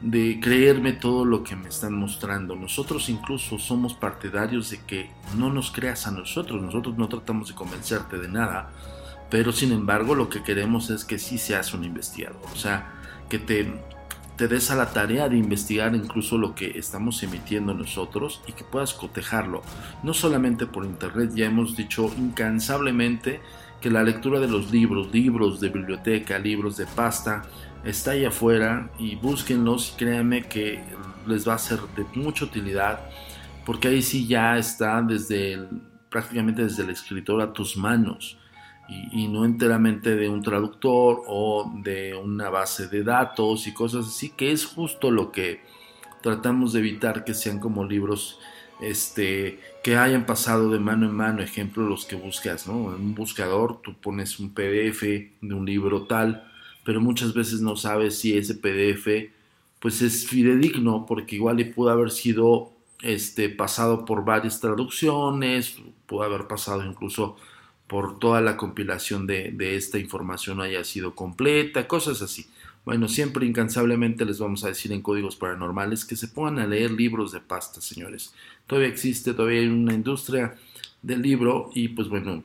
de 0.00 0.38
creerme 0.40 0.92
todo 0.92 1.24
lo 1.24 1.42
que 1.42 1.56
me 1.56 1.68
están 1.68 1.94
mostrando. 1.94 2.54
Nosotros 2.54 3.08
incluso 3.08 3.58
somos 3.58 3.94
partidarios 3.94 4.70
de 4.70 4.82
que 4.82 5.10
no 5.36 5.52
nos 5.52 5.70
creas 5.70 6.06
a 6.06 6.10
nosotros. 6.10 6.62
Nosotros 6.62 6.96
no 6.96 7.08
tratamos 7.08 7.48
de 7.48 7.54
convencerte 7.54 8.18
de 8.18 8.28
nada 8.28 8.70
pero 9.30 9.52
sin 9.52 9.72
embargo 9.72 10.14
lo 10.14 10.28
que 10.28 10.42
queremos 10.42 10.90
es 10.90 11.04
que 11.04 11.18
sí 11.18 11.38
seas 11.38 11.74
un 11.74 11.84
investigador, 11.84 12.40
o 12.52 12.56
sea, 12.56 12.92
que 13.28 13.38
te, 13.38 13.72
te 14.36 14.48
des 14.48 14.70
a 14.70 14.76
la 14.76 14.92
tarea 14.92 15.28
de 15.28 15.36
investigar 15.36 15.94
incluso 15.94 16.38
lo 16.38 16.54
que 16.54 16.78
estamos 16.78 17.22
emitiendo 17.22 17.74
nosotros 17.74 18.42
y 18.46 18.52
que 18.52 18.64
puedas 18.64 18.94
cotejarlo, 18.94 19.62
no 20.02 20.14
solamente 20.14 20.66
por 20.66 20.84
internet, 20.84 21.32
ya 21.34 21.46
hemos 21.46 21.76
dicho 21.76 22.10
incansablemente 22.16 23.40
que 23.80 23.90
la 23.90 24.02
lectura 24.02 24.40
de 24.40 24.48
los 24.48 24.70
libros, 24.70 25.12
libros 25.12 25.60
de 25.60 25.68
biblioteca, 25.68 26.38
libros 26.38 26.76
de 26.76 26.86
pasta, 26.86 27.42
está 27.86 28.10
ahí 28.12 28.24
afuera 28.24 28.90
y 28.98 29.16
búsquenlos 29.16 29.92
y 29.94 29.96
créanme 29.98 30.42
que 30.44 30.80
les 31.26 31.48
va 31.48 31.54
a 31.54 31.58
ser 31.58 31.78
de 31.96 32.04
mucha 32.14 32.44
utilidad 32.44 33.00
porque 33.64 33.88
ahí 33.88 34.02
sí 34.02 34.26
ya 34.26 34.58
está 34.58 35.02
desde 35.02 35.58
prácticamente 36.08 36.62
desde 36.62 36.84
el 36.84 36.90
escritor 36.90 37.40
a 37.42 37.52
tus 37.52 37.76
manos 37.76 38.38
y, 38.88 39.26
no 39.26 39.44
enteramente 39.44 40.14
de 40.14 40.28
un 40.28 40.42
traductor 40.42 41.22
o 41.26 41.72
de 41.82 42.14
una 42.14 42.50
base 42.50 42.86
de 42.86 43.02
datos 43.02 43.66
y 43.66 43.74
cosas 43.74 44.06
así, 44.06 44.30
que 44.30 44.52
es 44.52 44.64
justo 44.64 45.10
lo 45.10 45.32
que 45.32 45.60
tratamos 46.22 46.72
de 46.72 46.78
evitar 46.78 47.24
que 47.24 47.34
sean 47.34 47.58
como 47.58 47.84
libros 47.84 48.38
este, 48.80 49.58
que 49.82 49.96
hayan 49.96 50.24
pasado 50.24 50.70
de 50.70 50.78
mano 50.78 51.06
en 51.06 51.16
mano, 51.16 51.42
ejemplo, 51.42 51.84
los 51.84 52.06
que 52.06 52.14
buscas, 52.14 52.68
¿no? 52.68 52.94
En 52.94 53.02
un 53.02 53.14
buscador 53.16 53.80
tú 53.82 53.94
pones 53.94 54.38
un 54.38 54.54
PDF 54.54 55.02
de 55.02 55.54
un 55.54 55.66
libro 55.66 56.06
tal, 56.06 56.46
pero 56.86 57.00
muchas 57.00 57.34
veces 57.34 57.60
no 57.60 57.74
sabes 57.74 58.16
si 58.16 58.38
ese 58.38 58.54
PDF 58.54 59.32
pues 59.80 60.02
es 60.02 60.26
fidedigno, 60.28 61.04
porque 61.04 61.34
igual 61.34 61.58
y 61.58 61.64
pudo 61.64 61.90
haber 61.90 62.12
sido 62.12 62.70
este, 63.02 63.48
pasado 63.48 64.04
por 64.04 64.24
varias 64.24 64.60
traducciones, 64.60 65.78
pudo 66.06 66.22
haber 66.22 66.46
pasado 66.46 66.84
incluso 66.84 67.36
por 67.88 68.20
toda 68.20 68.40
la 68.40 68.56
compilación 68.56 69.26
de, 69.26 69.76
esta 69.76 69.98
información 69.98 70.60
haya 70.60 70.84
sido 70.84 71.16
completa, 71.16 71.88
cosas 71.88 72.22
así. 72.22 72.46
Bueno, 72.84 73.08
siempre 73.08 73.46
incansablemente 73.46 74.24
les 74.24 74.38
vamos 74.38 74.62
a 74.62 74.68
decir 74.68 74.92
en 74.92 75.02
códigos 75.02 75.34
paranormales 75.34 76.04
que 76.04 76.14
se 76.14 76.28
pongan 76.28 76.60
a 76.60 76.68
leer 76.68 76.92
libros 76.92 77.32
de 77.32 77.40
pasta, 77.40 77.80
señores. 77.80 78.32
Todavía 78.68 78.88
existe, 78.88 79.34
todavía 79.34 79.60
hay 79.60 79.66
una 79.66 79.92
industria 79.92 80.56
del 81.02 81.20
libro 81.20 81.70
y 81.74 81.88
pues 81.88 82.08
bueno, 82.08 82.44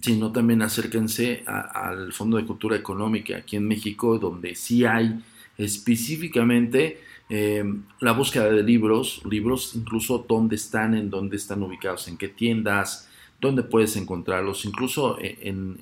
si 0.00 0.16
no 0.16 0.32
también 0.32 0.62
acérquense 0.62 1.44
al 1.46 2.12
Fondo 2.12 2.36
de 2.36 2.44
Cultura 2.44 2.76
Económica 2.76 3.36
aquí 3.36 3.56
en 3.56 3.68
México, 3.68 4.18
donde 4.18 4.54
sí 4.54 4.84
hay 4.84 5.22
específicamente 5.58 7.00
eh, 7.28 7.64
la 8.00 8.12
búsqueda 8.12 8.50
de 8.50 8.62
libros, 8.62 9.22
libros 9.28 9.74
incluso 9.74 10.24
dónde 10.28 10.56
están, 10.56 10.94
en 10.94 11.10
dónde 11.10 11.36
están 11.36 11.62
ubicados, 11.62 12.08
en 12.08 12.16
qué 12.16 12.28
tiendas, 12.28 13.08
dónde 13.40 13.62
puedes 13.62 13.96
encontrarlos, 13.96 14.64
incluso 14.64 15.18
en, 15.20 15.78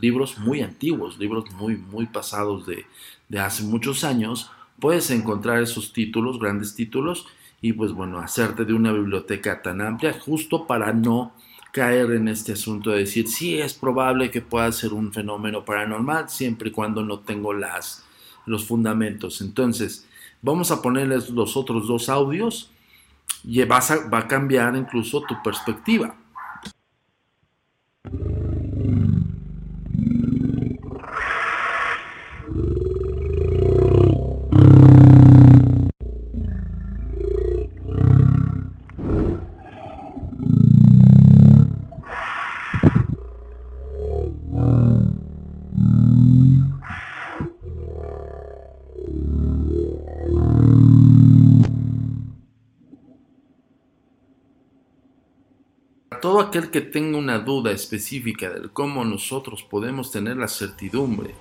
libros 0.00 0.38
muy 0.38 0.60
antiguos, 0.60 1.18
libros 1.18 1.50
muy, 1.52 1.76
muy 1.76 2.06
pasados 2.06 2.66
de, 2.66 2.84
de 3.28 3.38
hace 3.38 3.62
muchos 3.62 4.04
años, 4.04 4.50
puedes 4.78 5.10
encontrar 5.10 5.62
esos 5.62 5.94
títulos, 5.94 6.38
grandes 6.38 6.74
títulos, 6.74 7.26
y 7.62 7.72
pues 7.72 7.92
bueno, 7.92 8.18
hacerte 8.18 8.66
de 8.66 8.74
una 8.74 8.92
biblioteca 8.92 9.62
tan 9.62 9.80
amplia 9.80 10.12
justo 10.12 10.66
para 10.66 10.92
no 10.92 11.32
caer 11.76 12.12
en 12.12 12.26
este 12.26 12.54
asunto 12.54 12.88
de 12.88 13.00
decir, 13.00 13.28
sí, 13.28 13.58
es 13.58 13.74
probable 13.74 14.30
que 14.30 14.40
pueda 14.40 14.72
ser 14.72 14.94
un 14.94 15.12
fenómeno 15.12 15.62
paranormal, 15.62 16.30
siempre 16.30 16.70
y 16.70 16.72
cuando 16.72 17.04
no 17.04 17.18
tengo 17.18 17.52
las, 17.52 18.02
los 18.46 18.64
fundamentos. 18.64 19.42
Entonces, 19.42 20.06
vamos 20.40 20.70
a 20.70 20.80
ponerles 20.80 21.28
los 21.28 21.54
otros 21.54 21.86
dos 21.86 22.08
audios 22.08 22.70
y 23.44 23.62
va 23.64 23.78
a 24.10 24.26
cambiar 24.26 24.74
incluso 24.74 25.20
tu 25.20 25.34
perspectiva. 25.42 26.16
Todo 56.26 56.40
aquel 56.40 56.72
que 56.72 56.80
tenga 56.80 57.18
una 57.18 57.38
duda 57.38 57.70
específica 57.70 58.50
de 58.50 58.68
cómo 58.70 59.04
nosotros 59.04 59.62
podemos 59.62 60.10
tener 60.10 60.36
la 60.36 60.48
certidumbre 60.48 61.36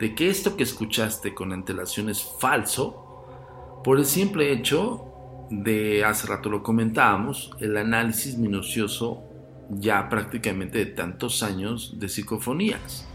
de 0.00 0.16
que 0.16 0.28
esto 0.28 0.56
que 0.56 0.64
escuchaste 0.64 1.32
con 1.32 1.52
antelación 1.52 2.08
es 2.08 2.20
falso, 2.40 3.80
por 3.84 4.00
el 4.00 4.04
simple 4.04 4.50
hecho 4.50 5.46
de, 5.48 6.04
hace 6.04 6.26
rato 6.26 6.50
lo 6.50 6.64
comentábamos, 6.64 7.52
el 7.60 7.76
análisis 7.76 8.36
minucioso 8.36 9.22
ya 9.68 10.08
prácticamente 10.08 10.78
de 10.78 10.86
tantos 10.86 11.44
años 11.44 12.00
de 12.00 12.08
psicofonías. 12.08 13.06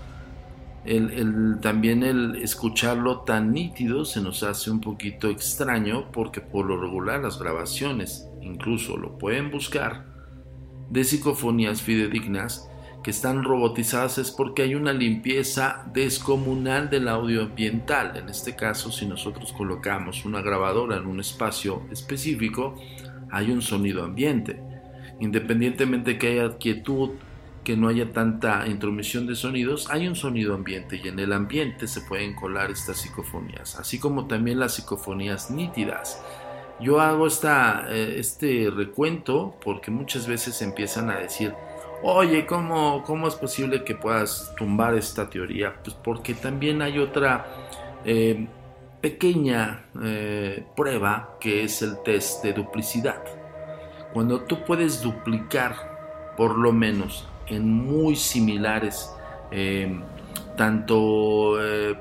También 1.62 2.03
el 2.03 2.38
escucharlo 2.38 3.23
tan 3.23 3.51
nítido 3.51 4.05
se 4.05 4.21
nos 4.21 4.43
hace 4.43 4.71
un 4.71 4.79
poquito 4.79 5.27
extraño 5.27 6.10
porque 6.13 6.39
por 6.39 6.65
lo 6.65 6.79
regular 6.79 7.19
las 7.19 7.38
grabaciones, 7.38 8.29
incluso 8.39 8.95
lo 8.95 9.17
pueden 9.17 9.51
buscar, 9.51 10.14
de 10.89 11.04
psicofonías 11.04 11.82
fidedignas 11.82 12.69
que 13.06 13.12
están 13.12 13.43
robotizadas 13.43 14.17
es 14.17 14.32
porque 14.32 14.63
hay 14.63 14.74
una 14.74 14.91
limpieza 14.91 15.86
descomunal 15.93 16.89
del 16.89 17.08
audio 17.08 17.43
ambiental. 17.43 18.17
En 18.17 18.30
este 18.30 18.56
caso, 18.56 18.91
si 18.91 19.06
nosotros 19.06 19.54
colocamos 19.54 20.26
una 20.26 20.41
grabadora 20.41 20.98
en 20.98 21.06
un 21.06 21.19
espacio 21.19 21.84
específico, 21.91 22.76
hay 23.30 23.52
un 23.52 23.62
sonido 23.62 24.04
ambiente. 24.04 24.60
Independientemente 25.19 26.17
que 26.17 26.30
haya 26.30 26.58
quietud, 26.58 27.12
que 27.63 27.78
no 27.78 27.89
haya 27.89 28.12
tanta 28.12 28.67
intromisión 28.67 29.28
de 29.28 29.36
sonidos, 29.36 29.88
hay 29.91 30.08
un 30.08 30.15
sonido 30.15 30.56
ambiente 30.56 31.00
y 31.04 31.08
en 31.08 31.19
el 31.19 31.32
ambiente 31.32 31.88
se 31.88 32.02
pueden 32.02 32.34
colar 32.34 32.71
estas 32.71 32.98
psicofonías, 32.98 33.76
así 33.78 34.00
como 34.00 34.26
también 34.26 34.60
las 34.60 34.76
psicofonías 34.76 35.52
nítidas 35.52 36.24
yo 36.79 36.99
hago 36.99 37.27
esta, 37.27 37.85
eh, 37.89 38.15
este 38.19 38.69
recuento 38.69 39.55
porque 39.63 39.91
muchas 39.91 40.27
veces 40.27 40.61
empiezan 40.61 41.09
a 41.09 41.17
decir, 41.17 41.53
oye, 42.03 42.45
¿cómo, 42.45 43.03
¿cómo 43.03 43.27
es 43.27 43.35
posible 43.35 43.83
que 43.83 43.95
puedas 43.95 44.53
tumbar 44.57 44.95
esta 44.95 45.29
teoría? 45.29 45.75
Pues 45.83 45.95
porque 45.95 46.33
también 46.33 46.81
hay 46.81 46.99
otra 46.99 47.45
eh, 48.03 48.47
pequeña 49.01 49.85
eh, 50.03 50.65
prueba 50.75 51.38
que 51.39 51.63
es 51.63 51.81
el 51.81 52.01
test 52.03 52.43
de 52.43 52.53
duplicidad. 52.53 53.23
Cuando 54.13 54.41
tú 54.41 54.63
puedes 54.65 55.01
duplicar, 55.01 56.33
por 56.38 56.57
lo 56.57 56.71
menos, 56.71 57.27
en 57.47 57.69
muy 57.69 58.15
similares, 58.15 59.11
tanto, 60.57 61.57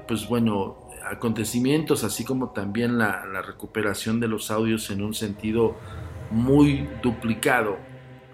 pues 0.06 0.28
bueno, 0.28 0.83
acontecimientos, 1.10 2.04
así 2.04 2.24
como 2.24 2.50
también 2.50 2.98
la, 2.98 3.24
recuperación 3.42 4.20
de 4.20 4.28
los 4.28 4.50
audios 4.50 4.90
en 4.90 5.02
un 5.02 5.14
sentido 5.14 5.76
muy 6.30 6.88
duplicado, 7.02 7.76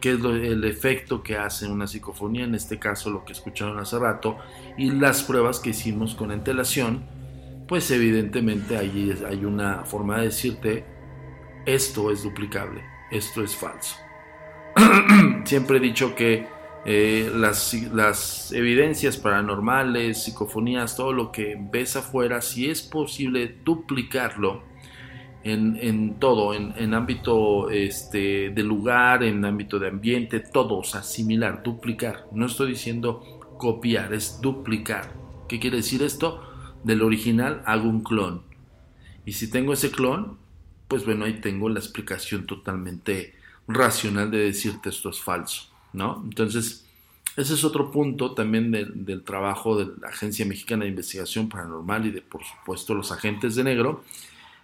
que 0.01 0.13
es 0.13 0.25
el 0.25 0.65
efecto 0.65 1.23
que 1.23 1.37
hace 1.37 1.67
una 1.67 1.87
psicofonía, 1.87 2.45
en 2.45 2.55
este 2.55 2.79
caso 2.79 3.11
lo 3.11 3.25
que 3.25 3.33
escucharon 3.33 3.79
hace 3.79 3.99
rato, 3.99 4.39
y 4.79 4.91
las 4.91 5.23
pruebas 5.23 5.61
que 5.61 5.71
hicimos 5.71 6.15
con 6.15 6.31
antelación, 6.31 7.05
pues 7.69 7.91
evidentemente 7.91 8.77
ahí 8.77 9.15
hay 9.29 9.45
una 9.45 9.85
forma 9.85 10.19
de 10.19 10.25
decirte, 10.25 10.85
esto 11.67 12.11
es 12.11 12.23
duplicable, 12.23 12.83
esto 13.11 13.43
es 13.43 13.55
falso. 13.55 13.97
Siempre 15.45 15.77
he 15.77 15.81
dicho 15.81 16.15
que 16.15 16.47
eh, 16.85 17.31
las, 17.35 17.75
las, 17.93 18.53
evidencias 18.53 19.17
paranormales, 19.17 20.23
psicofonías, 20.23 20.97
todo 20.97 21.13
lo 21.13 21.31
que 21.31 21.59
ves 21.59 21.97
afuera, 21.97 22.41
si 22.41 22.71
es 22.71 22.83
posible 22.83 23.57
duplicarlo 23.65 24.63
en, 25.43 26.17
todo, 26.19 26.55
en, 26.55 26.95
ámbito 26.95 27.71
este, 27.71 28.51
de 28.51 28.63
lugar, 28.63 29.23
en 29.23 29.45
ámbito 29.45 29.79
de 29.79 29.89
ambiente, 29.89 30.41
todo, 30.41 30.79
o 30.79 30.85
sea, 30.85 31.03
similar, 31.03 31.63
duplicar. 31.63 32.27
No 32.33 32.47
estoy 32.47 32.71
diciendo 32.71 33.23
copiar, 33.59 34.13
es 34.13 34.41
duplicar. 34.41 35.15
¿Qué 35.49 35.59
quiere 35.59 35.79
decir 35.79 36.03
esto? 36.03 36.43
Del 36.85 37.03
original 37.03 37.63
hago 37.67 37.89
un 37.89 38.03
clon. 38.03 38.43
Y 39.25 39.33
si 39.33 39.51
tengo 39.51 39.73
ese 39.73 39.91
clon, 39.91 40.39
pues 40.89 41.05
bueno, 41.05 41.25
ahí 41.25 41.41
tengo 41.41 41.69
la 41.69 41.79
explicación 41.79 42.47
totalmente 42.47 43.35
racional 43.69 44.31
de 44.31 44.39
decirte 44.39 44.89
esto 44.89 45.11
es 45.11 45.21
falso. 45.21 45.71
¿No? 45.93 46.23
Entonces, 46.25 46.87
ese 47.37 47.55
es 47.55 47.65
otro 47.65 47.91
punto 47.91 48.33
también 48.33 48.73
del 48.73 49.23
trabajo 49.23 49.77
de 49.77 49.93
la 50.01 50.09
Agencia 50.09 50.45
Mexicana 50.45 50.85
de 50.85 50.91
Investigación 50.91 51.49
Paranormal 51.49 52.07
y 52.07 52.11
de, 52.11 52.23
por 52.23 52.43
supuesto, 52.45 52.95
los 52.95 53.13
agentes 53.13 53.55
de 53.55 53.65
negro, 53.65 54.03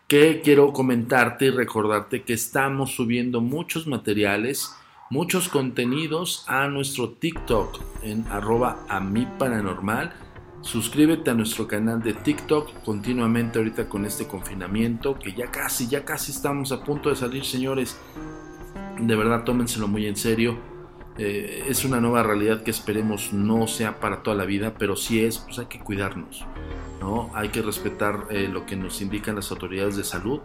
que 0.08 0.40
quiero 0.42 0.72
comentarte 0.72 1.46
y 1.46 1.50
recordarte 1.50 2.22
que 2.22 2.32
estamos 2.32 2.94
subiendo 2.94 3.40
muchos 3.40 3.86
materiales, 3.86 4.74
muchos 5.10 5.48
contenidos 5.48 6.44
a 6.48 6.66
nuestro 6.68 7.10
TikTok 7.10 7.80
en 8.02 8.26
arroba 8.28 8.84
a 8.88 9.00
mi 9.00 9.26
paranormal. 9.26 10.12
Suscríbete 10.62 11.30
a 11.30 11.34
nuestro 11.34 11.68
canal 11.68 12.02
de 12.02 12.14
TikTok 12.14 12.82
continuamente 12.84 13.58
ahorita 13.58 13.88
con 13.88 14.04
este 14.04 14.26
confinamiento 14.26 15.16
que 15.16 15.32
ya 15.32 15.50
casi, 15.52 15.86
ya 15.86 16.04
casi 16.04 16.32
estamos 16.32 16.72
a 16.72 16.82
punto 16.82 17.10
de 17.10 17.16
salir, 17.16 17.44
señores. 17.44 17.96
De 19.00 19.14
verdad, 19.14 19.44
tómenselo 19.44 19.86
muy 19.86 20.06
en 20.06 20.16
serio 20.16 20.75
eh, 21.18 21.64
es 21.68 21.84
una 21.84 22.00
nueva 22.00 22.22
realidad 22.22 22.62
que 22.62 22.70
esperemos 22.70 23.32
no 23.32 23.66
sea 23.66 24.00
para 24.00 24.22
toda 24.22 24.36
la 24.36 24.44
vida, 24.44 24.74
pero 24.78 24.96
si 24.96 25.24
es, 25.24 25.38
pues 25.38 25.58
hay 25.58 25.66
que 25.66 25.80
cuidarnos, 25.80 26.44
¿no? 27.00 27.30
Hay 27.34 27.48
que 27.48 27.62
respetar 27.62 28.26
eh, 28.30 28.48
lo 28.52 28.66
que 28.66 28.76
nos 28.76 29.00
indican 29.00 29.36
las 29.36 29.50
autoridades 29.50 29.96
de 29.96 30.04
salud, 30.04 30.40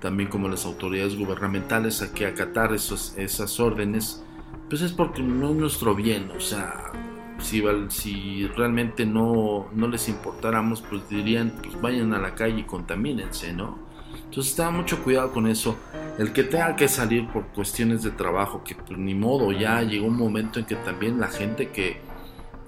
también 0.00 0.28
como 0.28 0.48
las 0.48 0.66
autoridades 0.66 1.16
gubernamentales, 1.16 2.00
hay 2.02 2.10
que 2.10 2.26
acatar 2.26 2.72
esos, 2.72 3.14
esas 3.16 3.58
órdenes, 3.58 4.22
pues 4.68 4.82
es 4.82 4.92
porque 4.92 5.22
no 5.22 5.50
es 5.50 5.56
nuestro 5.56 5.94
bien, 5.94 6.30
o 6.36 6.40
sea, 6.40 6.92
si, 7.38 7.62
si 7.88 8.46
realmente 8.48 9.06
no, 9.06 9.68
no 9.72 9.88
les 9.88 10.08
importáramos, 10.08 10.82
pues 10.82 11.08
dirían, 11.08 11.54
pues 11.62 11.80
vayan 11.80 12.12
a 12.14 12.18
la 12.18 12.34
calle 12.34 12.60
y 12.60 12.64
contamínense, 12.64 13.52
¿no? 13.52 13.78
Entonces 14.24 14.54
tenga 14.56 14.70
mucho 14.70 15.02
cuidado 15.02 15.32
con 15.32 15.46
eso. 15.46 15.76
El 16.16 16.32
que 16.32 16.44
tenga 16.44 16.76
que 16.76 16.86
salir 16.86 17.26
por 17.28 17.48
cuestiones 17.48 18.04
de 18.04 18.12
trabajo, 18.12 18.62
que 18.62 18.76
pues, 18.76 18.96
ni 18.96 19.14
modo, 19.14 19.50
ya 19.50 19.82
llegó 19.82 20.06
un 20.06 20.16
momento 20.16 20.60
en 20.60 20.64
que 20.64 20.76
también 20.76 21.18
la 21.18 21.26
gente 21.26 21.70
que, 21.70 22.00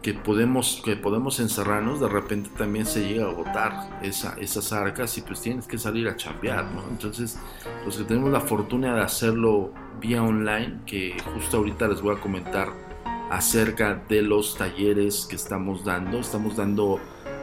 que, 0.03 0.15
podemos, 0.15 0.83
que 0.85 0.97
podemos 0.97 1.39
encerrarnos, 1.39 2.01
de 2.01 2.09
repente 2.09 2.51
también 2.59 2.87
se 2.87 3.07
llega 3.07 3.27
a 3.27 3.31
agotar 3.31 4.01
esa, 4.03 4.35
esas 4.41 4.73
arcas 4.73 5.17
y 5.19 5.21
pues 5.21 5.41
tienes 5.41 5.69
que 5.69 5.79
salir 5.79 6.09
a 6.09 6.17
chambear, 6.17 6.65
¿no? 6.73 6.83
Entonces, 6.91 7.39
los 7.85 7.97
que 7.97 8.03
tenemos 8.03 8.33
la 8.33 8.41
fortuna 8.41 8.97
de 8.97 9.03
hacerlo 9.03 9.73
vía 10.01 10.25
online, 10.25 10.81
que 10.85 11.17
justo 11.33 11.59
ahorita 11.59 11.87
les 11.87 12.03
voy 12.03 12.17
a 12.17 12.21
comentar 12.21 12.73
acerca 13.31 14.03
de 14.09 14.23
los 14.23 14.57
talleres 14.57 15.25
que 15.31 15.37
estamos 15.37 15.85
dando, 15.85 16.19
estamos 16.19 16.57
dando 16.57 16.99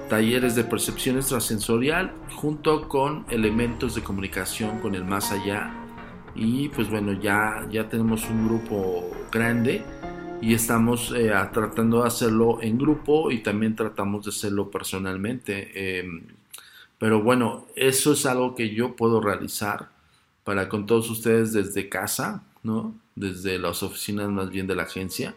talleres 0.09 0.55
de 0.55 0.65
percepción 0.65 1.15
extrasensorial 1.15 2.13
junto 2.35 2.89
con 2.89 3.25
elementos 3.29 3.95
de 3.95 4.03
comunicación 4.03 4.79
con 4.79 4.95
el 4.95 5.05
más 5.05 5.31
allá 5.31 5.73
y 6.35 6.69
pues 6.69 6.89
bueno, 6.89 7.13
ya, 7.13 7.67
ya 7.71 7.89
tenemos 7.89 8.29
un 8.29 8.47
grupo 8.47 9.09
grande 9.31 9.83
y 10.41 10.53
estamos 10.53 11.13
eh, 11.15 11.31
tratando 11.53 12.01
de 12.01 12.07
hacerlo 12.07 12.59
en 12.61 12.77
grupo 12.77 13.31
y 13.31 13.43
también 13.43 13.75
tratamos 13.75 14.25
de 14.25 14.29
hacerlo 14.29 14.69
personalmente. 14.69 15.99
Em, 15.99 16.23
pero 16.97 17.21
bueno, 17.21 17.65
eso 17.75 18.13
es 18.13 18.25
algo 18.25 18.55
que 18.55 18.73
yo 18.73 18.95
puedo 18.95 19.21
realizar 19.21 19.89
para 20.43 20.69
con 20.69 20.85
todos 20.85 21.09
ustedes 21.09 21.53
desde 21.53 21.89
casa, 21.89 22.43
¿no? 22.63 22.93
Desde 23.15 23.59
las 23.59 23.83
oficinas 23.83 24.29
más 24.29 24.49
bien 24.49 24.67
de 24.67 24.75
la 24.75 24.83
agencia 24.83 25.35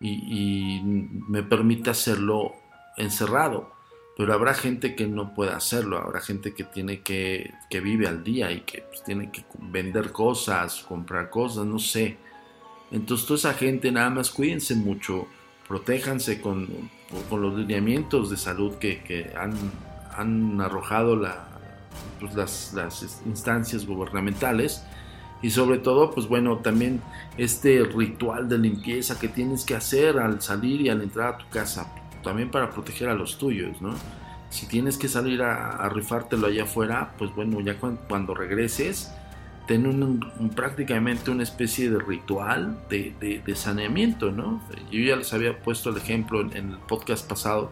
y, 0.00 0.80
me 1.28 1.42
permite 1.42 1.90
hacerlo 1.90 2.52
encerrado. 2.96 3.72
Pero 4.16 4.32
habrá 4.32 4.54
gente 4.54 4.94
que 4.94 5.06
no 5.06 5.34
puede 5.34 5.50
hacerlo, 5.50 5.98
habrá 5.98 6.20
gente 6.20 6.54
que 6.54 6.62
tiene 6.62 7.00
que, 7.00 7.52
que 7.68 7.80
vive 7.80 8.06
al 8.06 8.22
día 8.22 8.52
y 8.52 8.60
que 8.60 8.82
pues, 8.82 9.02
tiene 9.02 9.30
que 9.32 9.44
vender 9.58 10.12
cosas, 10.12 10.84
comprar 10.88 11.30
cosas, 11.30 11.66
no 11.66 11.78
sé. 11.80 12.16
Entonces 12.92 13.26
toda 13.26 13.38
esa 13.38 13.54
gente 13.54 13.90
nada 13.90 14.10
más 14.10 14.30
cuídense 14.30 14.76
mucho, 14.76 15.26
protéjanse 15.66 16.40
con, 16.40 16.68
con 17.28 17.42
los 17.42 17.54
lineamientos 17.58 18.30
de 18.30 18.36
salud 18.36 18.76
que, 18.76 19.02
que 19.02 19.32
han, 19.36 19.54
han, 20.16 20.60
arrojado 20.60 21.16
la, 21.16 21.48
pues, 22.20 22.34
las, 22.34 22.72
las 22.74 23.22
instancias 23.26 23.84
gubernamentales 23.84 24.84
y 25.42 25.50
sobre 25.50 25.78
todo, 25.78 26.10
pues 26.10 26.26
bueno, 26.26 26.58
también 26.58 27.02
este 27.36 27.84
ritual 27.84 28.48
de 28.48 28.58
limpieza 28.58 29.18
que 29.18 29.28
tienes 29.28 29.64
que 29.64 29.74
hacer 29.74 30.18
al 30.18 30.40
salir 30.40 30.80
y 30.80 30.88
al 30.88 31.02
entrar 31.02 31.34
a 31.34 31.38
tu 31.38 31.48
casa, 31.50 31.92
también 32.24 32.50
para 32.50 32.70
proteger 32.70 33.08
a 33.08 33.14
los 33.14 33.38
tuyos, 33.38 33.80
¿no? 33.80 33.94
Si 34.50 34.66
tienes 34.66 34.98
que 34.98 35.08
salir 35.08 35.42
a, 35.42 35.88
rifártelo 35.88 36.46
allá 36.46 36.64
afuera, 36.64 37.14
pues 37.18 37.34
bueno, 37.34 37.60
ya 37.60 37.76
cuando, 37.78 38.34
regreses, 38.34 39.12
ten 39.66 39.86
un, 39.86 40.50
prácticamente 40.54 41.30
una 41.30 41.42
especie 41.42 41.90
de 41.90 41.98
ritual 41.98 42.78
de, 42.88 43.42
de, 43.44 43.56
saneamiento, 43.56 44.30
¿no? 44.30 44.60
Yo 44.90 45.00
ya 45.00 45.16
les 45.16 45.32
había 45.32 45.60
puesto 45.60 45.90
el 45.90 45.96
ejemplo 45.96 46.40
en, 46.40 46.72
el 46.72 46.78
podcast 46.78 47.28
pasado 47.28 47.70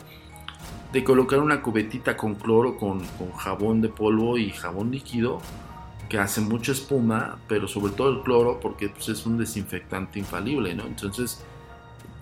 de 0.92 1.04
colocar 1.04 1.38
una 1.38 1.62
cubetita 1.62 2.16
con 2.16 2.34
cloro, 2.34 2.76
con, 2.76 3.00
con 3.18 3.32
jabón 3.32 3.80
de 3.80 3.88
polvo 3.88 4.36
y 4.36 4.50
jabón 4.50 4.90
líquido 4.90 5.40
que 6.12 6.18
hace 6.18 6.42
mucha 6.42 6.72
espuma, 6.72 7.38
pero 7.48 7.66
sobre 7.66 7.94
todo 7.94 8.10
el 8.10 8.20
cloro 8.20 8.60
porque 8.60 8.90
pues, 8.90 9.08
es 9.08 9.24
un 9.24 9.38
desinfectante 9.38 10.18
infalible, 10.18 10.74
¿no? 10.74 10.84
Entonces 10.84 11.42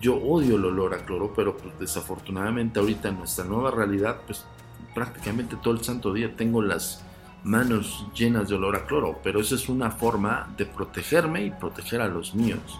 yo 0.01 0.15
odio 0.15 0.55
el 0.55 0.65
olor 0.65 0.93
a 0.95 1.05
cloro, 1.05 1.31
pero 1.35 1.55
pues, 1.55 1.77
desafortunadamente 1.79 2.79
ahorita 2.79 3.09
en 3.09 3.19
nuestra 3.19 3.45
nueva 3.45 3.71
realidad, 3.71 4.21
pues 4.25 4.45
prácticamente 4.93 5.55
todo 5.55 5.73
el 5.75 5.83
santo 5.83 6.11
día 6.11 6.35
tengo 6.35 6.61
las 6.61 7.05
manos 7.43 8.07
llenas 8.15 8.49
de 8.49 8.55
olor 8.55 8.75
a 8.75 8.85
cloro, 8.85 9.19
pero 9.23 9.39
esa 9.39 9.55
es 9.55 9.69
una 9.69 9.91
forma 9.91 10.53
de 10.57 10.65
protegerme 10.65 11.45
y 11.45 11.51
proteger 11.51 12.01
a 12.01 12.07
los 12.07 12.35
míos, 12.35 12.79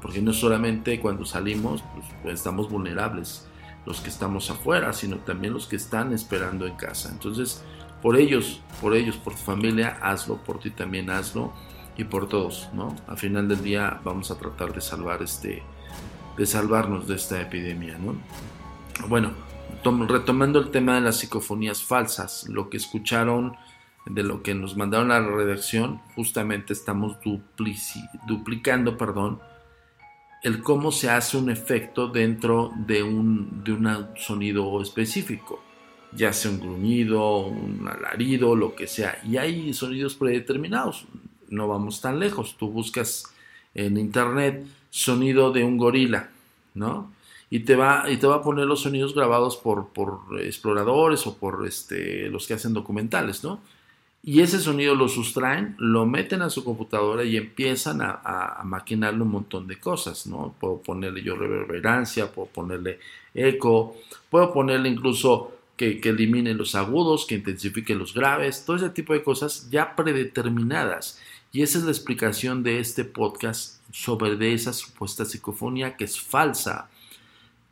porque 0.00 0.20
no 0.20 0.32
solamente 0.32 0.98
cuando 1.00 1.24
salimos 1.24 1.84
pues, 2.22 2.34
estamos 2.34 2.68
vulnerables 2.70 3.46
los 3.84 4.00
que 4.00 4.10
estamos 4.10 4.50
afuera, 4.50 4.92
sino 4.92 5.16
también 5.18 5.52
los 5.52 5.66
que 5.66 5.76
están 5.76 6.12
esperando 6.12 6.66
en 6.66 6.76
casa. 6.76 7.10
Entonces, 7.10 7.64
por 8.00 8.16
ellos, 8.16 8.60
por 8.80 8.94
ellos, 8.94 9.16
por 9.16 9.34
tu 9.34 9.40
familia, 9.40 9.98
hazlo, 10.00 10.36
por 10.36 10.60
ti 10.60 10.70
también 10.70 11.10
hazlo 11.10 11.52
y 11.96 12.04
por 12.04 12.28
todos, 12.28 12.68
¿no? 12.72 12.94
Al 13.06 13.18
final 13.18 13.48
del 13.48 13.62
día 13.62 14.00
vamos 14.04 14.30
a 14.30 14.38
tratar 14.38 14.72
de 14.72 14.80
salvar 14.80 15.22
este, 15.22 15.62
de 16.36 16.46
salvarnos 16.46 17.06
de 17.06 17.16
esta 17.16 17.40
epidemia, 17.40 17.98
¿no? 17.98 18.16
Bueno, 19.08 19.32
retomando 20.08 20.60
el 20.60 20.70
tema 20.70 20.94
de 20.94 21.00
las 21.00 21.18
psicofonías 21.18 21.82
falsas, 21.82 22.48
lo 22.48 22.70
que 22.70 22.76
escucharon 22.76 23.56
de 24.06 24.22
lo 24.22 24.42
que 24.42 24.54
nos 24.54 24.76
mandaron 24.76 25.08
la 25.08 25.20
redacción, 25.20 26.00
justamente 26.16 26.72
estamos 26.72 27.18
duplicando, 28.26 28.96
perdón, 28.96 29.40
el 30.42 30.62
cómo 30.62 30.90
se 30.90 31.08
hace 31.08 31.36
un 31.36 31.50
efecto 31.50 32.08
dentro 32.08 32.72
de 32.76 33.02
un, 33.02 33.62
de 33.62 33.72
un 33.72 34.08
sonido 34.16 34.82
específico 34.82 35.62
ya 36.14 36.32
sea 36.32 36.50
un 36.50 36.60
gruñido, 36.60 37.46
un 37.46 37.88
alarido, 37.88 38.54
lo 38.54 38.74
que 38.74 38.86
sea. 38.86 39.18
Y 39.24 39.36
hay 39.36 39.72
sonidos 39.72 40.14
predeterminados. 40.14 41.06
No 41.48 41.68
vamos 41.68 42.00
tan 42.00 42.18
lejos. 42.20 42.56
Tú 42.58 42.68
buscas 42.68 43.34
en 43.74 43.96
internet 43.96 44.66
sonido 44.92 45.52
de 45.52 45.64
un 45.64 45.78
gorila, 45.78 46.28
¿no? 46.74 47.10
Y 47.48 47.60
te 47.60 47.76
va, 47.76 48.04
y 48.10 48.18
te 48.18 48.26
va 48.26 48.36
a 48.36 48.42
poner 48.42 48.66
los 48.66 48.82
sonidos 48.82 49.14
grabados 49.14 49.56
por, 49.56 49.88
por 49.88 50.20
exploradores 50.40 51.26
o 51.26 51.36
por 51.36 51.66
este, 51.66 52.28
los 52.28 52.46
que 52.46 52.54
hacen 52.54 52.74
documentales, 52.74 53.42
¿no? 53.42 53.60
Y 54.24 54.40
ese 54.40 54.60
sonido 54.60 54.94
lo 54.94 55.08
sustraen, 55.08 55.74
lo 55.78 56.06
meten 56.06 56.42
a 56.42 56.50
su 56.50 56.62
computadora 56.62 57.24
y 57.24 57.36
empiezan 57.36 58.00
a, 58.02 58.60
maquinarle 58.64 59.22
un 59.22 59.30
montón 59.30 59.66
de 59.66 59.80
cosas, 59.80 60.26
¿no? 60.26 60.54
Puedo 60.60 60.80
ponerle 60.80 61.22
yo 61.22 61.34
reverberancia, 61.34 62.30
puedo 62.30 62.48
ponerle 62.48 63.00
eco, 63.34 63.96
puedo 64.30 64.52
ponerle 64.52 64.90
incluso 64.90 65.52
que, 65.76 66.00
eliminen 66.04 66.58
los 66.58 66.76
agudos, 66.76 67.26
que 67.26 67.34
intensifiquen 67.34 67.98
los 67.98 68.14
graves, 68.14 68.64
todo 68.64 68.76
ese 68.76 68.90
tipo 68.90 69.12
de 69.12 69.24
cosas 69.24 69.68
ya 69.70 69.96
predeterminadas. 69.96 71.20
Y 71.50 71.62
esa 71.62 71.78
es 71.78 71.84
la 71.84 71.90
explicación 71.90 72.62
de 72.62 72.78
este 72.78 73.04
podcast 73.04 73.81
sobre 73.92 74.36
de 74.36 74.54
esa 74.54 74.72
supuesta 74.72 75.24
psicofonía 75.24 75.96
que 75.96 76.04
es 76.04 76.20
falsa. 76.20 76.88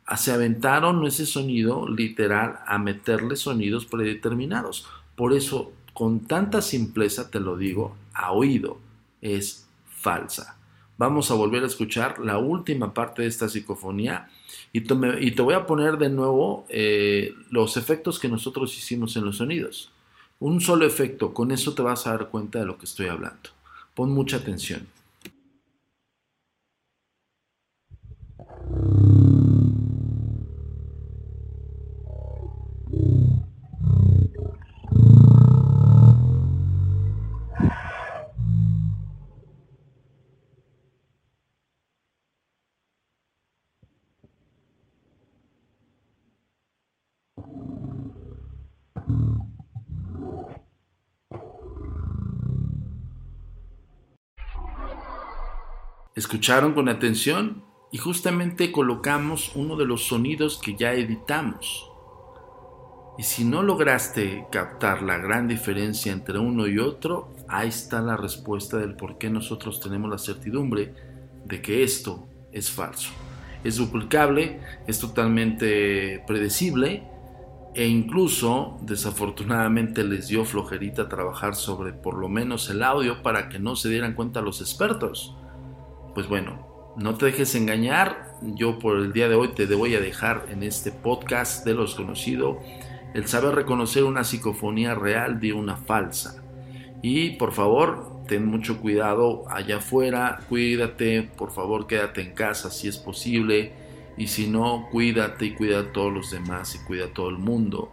Ah, 0.05 0.15
se 0.15 0.31
aventaron 0.31 1.05
ese 1.05 1.25
sonido 1.25 1.89
literal 1.89 2.59
a 2.65 2.77
meterle 2.77 3.35
sonidos 3.35 3.85
predeterminados. 3.85 4.87
Por 5.15 5.33
eso, 5.33 5.73
con 5.93 6.21
tanta 6.21 6.61
simpleza 6.61 7.29
te 7.29 7.41
lo 7.41 7.57
digo, 7.57 7.97
a 8.13 8.31
oído, 8.31 8.79
es 9.21 9.67
falsa. 9.85 10.57
Vamos 10.97 11.31
a 11.31 11.33
volver 11.33 11.63
a 11.63 11.67
escuchar 11.67 12.19
la 12.19 12.37
última 12.37 12.93
parte 12.93 13.23
de 13.23 13.27
esta 13.27 13.49
psicofonía 13.49 14.29
y 14.71 14.81
te, 14.81 15.41
voy 15.41 15.53
a 15.53 15.65
poner 15.65 15.97
de 15.97 16.09
nuevo 16.09 16.65
eh, 16.69 17.33
los 17.49 17.75
efectos 17.75 18.19
que 18.19 18.29
nosotros 18.29 18.77
hicimos 18.77 19.15
en 19.15 19.25
los 19.25 19.37
sonidos. 19.37 19.91
Un 20.39 20.61
solo 20.61 20.85
efecto, 20.85 21.33
con 21.33 21.51
eso 21.51 21.73
te 21.73 21.81
vas 21.81 22.05
a 22.05 22.11
dar 22.11 22.29
cuenta 22.29 22.59
de 22.59 22.65
lo 22.65 22.77
que 22.77 22.85
estoy 22.85 23.07
hablando. 23.07 23.49
Pon 23.95 24.11
mucha 24.11 24.37
atención. 24.37 24.87
Escucharon 56.21 56.73
con 56.73 56.87
atención 56.87 57.63
y 57.91 57.97
justamente 57.97 58.71
colocamos 58.71 59.51
uno 59.55 59.75
de 59.75 59.85
los 59.85 60.07
sonidos 60.07 60.57
que 60.57 60.75
ya 60.75 60.93
editamos. 60.93 61.89
Y 63.17 63.23
si 63.23 63.43
no 63.43 63.61
lograste 63.61 64.47
captar 64.51 65.01
la 65.01 65.17
gran 65.17 65.47
diferencia 65.47 66.11
entre 66.11 66.39
uno 66.39 66.67
y 66.67 66.79
otro, 66.79 67.33
ahí 67.47 67.67
está 67.67 68.01
la 68.01 68.15
respuesta 68.15 68.77
del 68.77 68.95
por 68.95 69.17
qué 69.17 69.29
nosotros 69.29 69.79
tenemos 69.81 70.09
la 70.09 70.17
certidumbre 70.17 70.93
de 71.45 71.61
que 71.61 71.83
esto 71.83 72.27
es 72.51 72.71
falso. 72.71 73.11
Es 73.63 73.75
duplicable, 73.75 74.61
es 74.87 74.99
totalmente 74.99 76.23
predecible 76.25 77.03
e 77.75 77.87
incluso 77.87 78.79
desafortunadamente 78.81 80.03
les 80.03 80.27
dio 80.27 80.45
flojerita 80.45 81.09
trabajar 81.09 81.55
sobre 81.55 81.93
por 81.93 82.15
lo 82.15 82.27
menos 82.27 82.69
el 82.69 82.83
audio 82.83 83.21
para 83.21 83.49
que 83.49 83.59
no 83.59 83.75
se 83.75 83.89
dieran 83.89 84.13
cuenta 84.13 84.41
los 84.41 84.61
expertos 84.61 85.35
pues 86.13 86.27
bueno, 86.27 86.70
no 86.97 87.15
te 87.15 87.27
dejes 87.27 87.55
engañar. 87.55 88.35
Yo 88.41 88.79
por 88.79 88.97
el 88.97 89.13
día 89.13 89.29
de 89.29 89.35
hoy 89.35 89.49
te 89.49 89.65
voy 89.65 89.95
a 89.95 89.99
dejar 90.01 90.47
en 90.49 90.63
este 90.63 90.91
podcast 90.91 91.65
de 91.65 91.73
los 91.73 91.95
conocidos 91.95 92.57
el 93.13 93.27
saber 93.27 93.55
reconocer 93.55 94.03
una 94.03 94.23
psicofonía 94.23 94.95
real 94.95 95.39
de 95.39 95.53
una 95.53 95.77
falsa. 95.77 96.41
Y 97.01 97.31
por 97.31 97.51
favor, 97.51 98.23
ten 98.27 98.45
mucho 98.45 98.79
cuidado 98.79 99.45
allá 99.49 99.77
afuera, 99.77 100.39
cuídate, 100.49 101.23
por 101.23 101.51
favor 101.51 101.87
quédate 101.87 102.21
en 102.21 102.33
casa 102.33 102.69
si 102.69 102.87
es 102.87 102.97
posible. 102.97 103.73
Y 104.17 104.27
si 104.27 104.47
no, 104.47 104.87
cuídate 104.91 105.45
y 105.45 105.53
cuida 105.55 105.79
a 105.79 105.91
todos 105.93 106.13
los 106.13 106.31
demás 106.31 106.75
y 106.75 106.85
cuida 106.85 107.05
a 107.05 107.13
todo 107.13 107.29
el 107.29 107.37
mundo. 107.37 107.91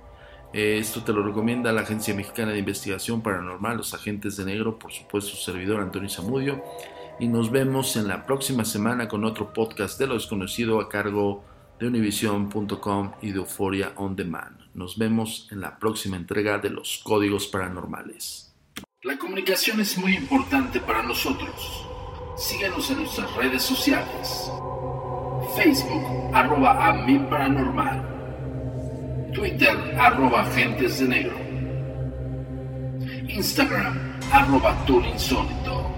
Esto 0.52 1.04
te 1.04 1.12
lo 1.12 1.22
recomienda 1.22 1.72
la 1.72 1.82
Agencia 1.82 2.14
Mexicana 2.14 2.52
de 2.52 2.58
Investigación 2.58 3.22
Paranormal, 3.22 3.76
los 3.76 3.94
agentes 3.94 4.37
de 4.37 4.44
negro, 4.46 4.78
por 4.78 4.92
supuesto 4.92 5.30
su 5.30 5.37
servidor 5.37 5.80
Antonio 5.80 6.08
Zamudio 6.08 6.62
y 7.20 7.26
nos 7.26 7.50
vemos 7.50 7.96
en 7.96 8.07
la 8.07 8.24
próxima 8.24 8.64
semana 8.64 9.09
con 9.09 9.24
otro 9.24 9.52
podcast 9.52 9.98
de 9.98 10.07
lo 10.07 10.14
desconocido 10.14 10.81
a 10.81 10.88
cargo 10.88 11.44
de 11.78 11.88
univision.com 11.88 13.12
y 13.22 13.33
de 13.33 13.38
Euphoria 13.38 13.92
On 13.96 14.14
Demand. 14.14 14.59
Nos 14.74 14.96
vemos 14.96 15.48
en 15.50 15.61
la 15.61 15.78
próxima 15.78 16.16
entrega 16.16 16.59
de 16.59 16.70
los 16.70 17.00
códigos 17.02 17.48
paranormales. 17.48 18.54
La 19.02 19.18
comunicación 19.18 19.81
es 19.81 19.98
muy 19.98 20.14
importante 20.16 20.81
para 20.81 21.02
nosotros. 21.02 21.87
Síguenos 22.37 22.90
en 22.90 22.98
nuestras 22.98 23.35
redes 23.35 23.62
sociales. 23.62 24.50
Facebook, 25.57 26.04
arroba 26.33 26.88
a 26.88 27.07
paranormal. 27.28 28.16
Twitter, 29.35 29.96
arroba 29.98 30.42
agentes 30.42 31.00
de 31.00 31.09
negro. 31.09 31.37
Instagram, 33.28 34.18
arroba 34.33 34.76
insólito. 34.88 35.97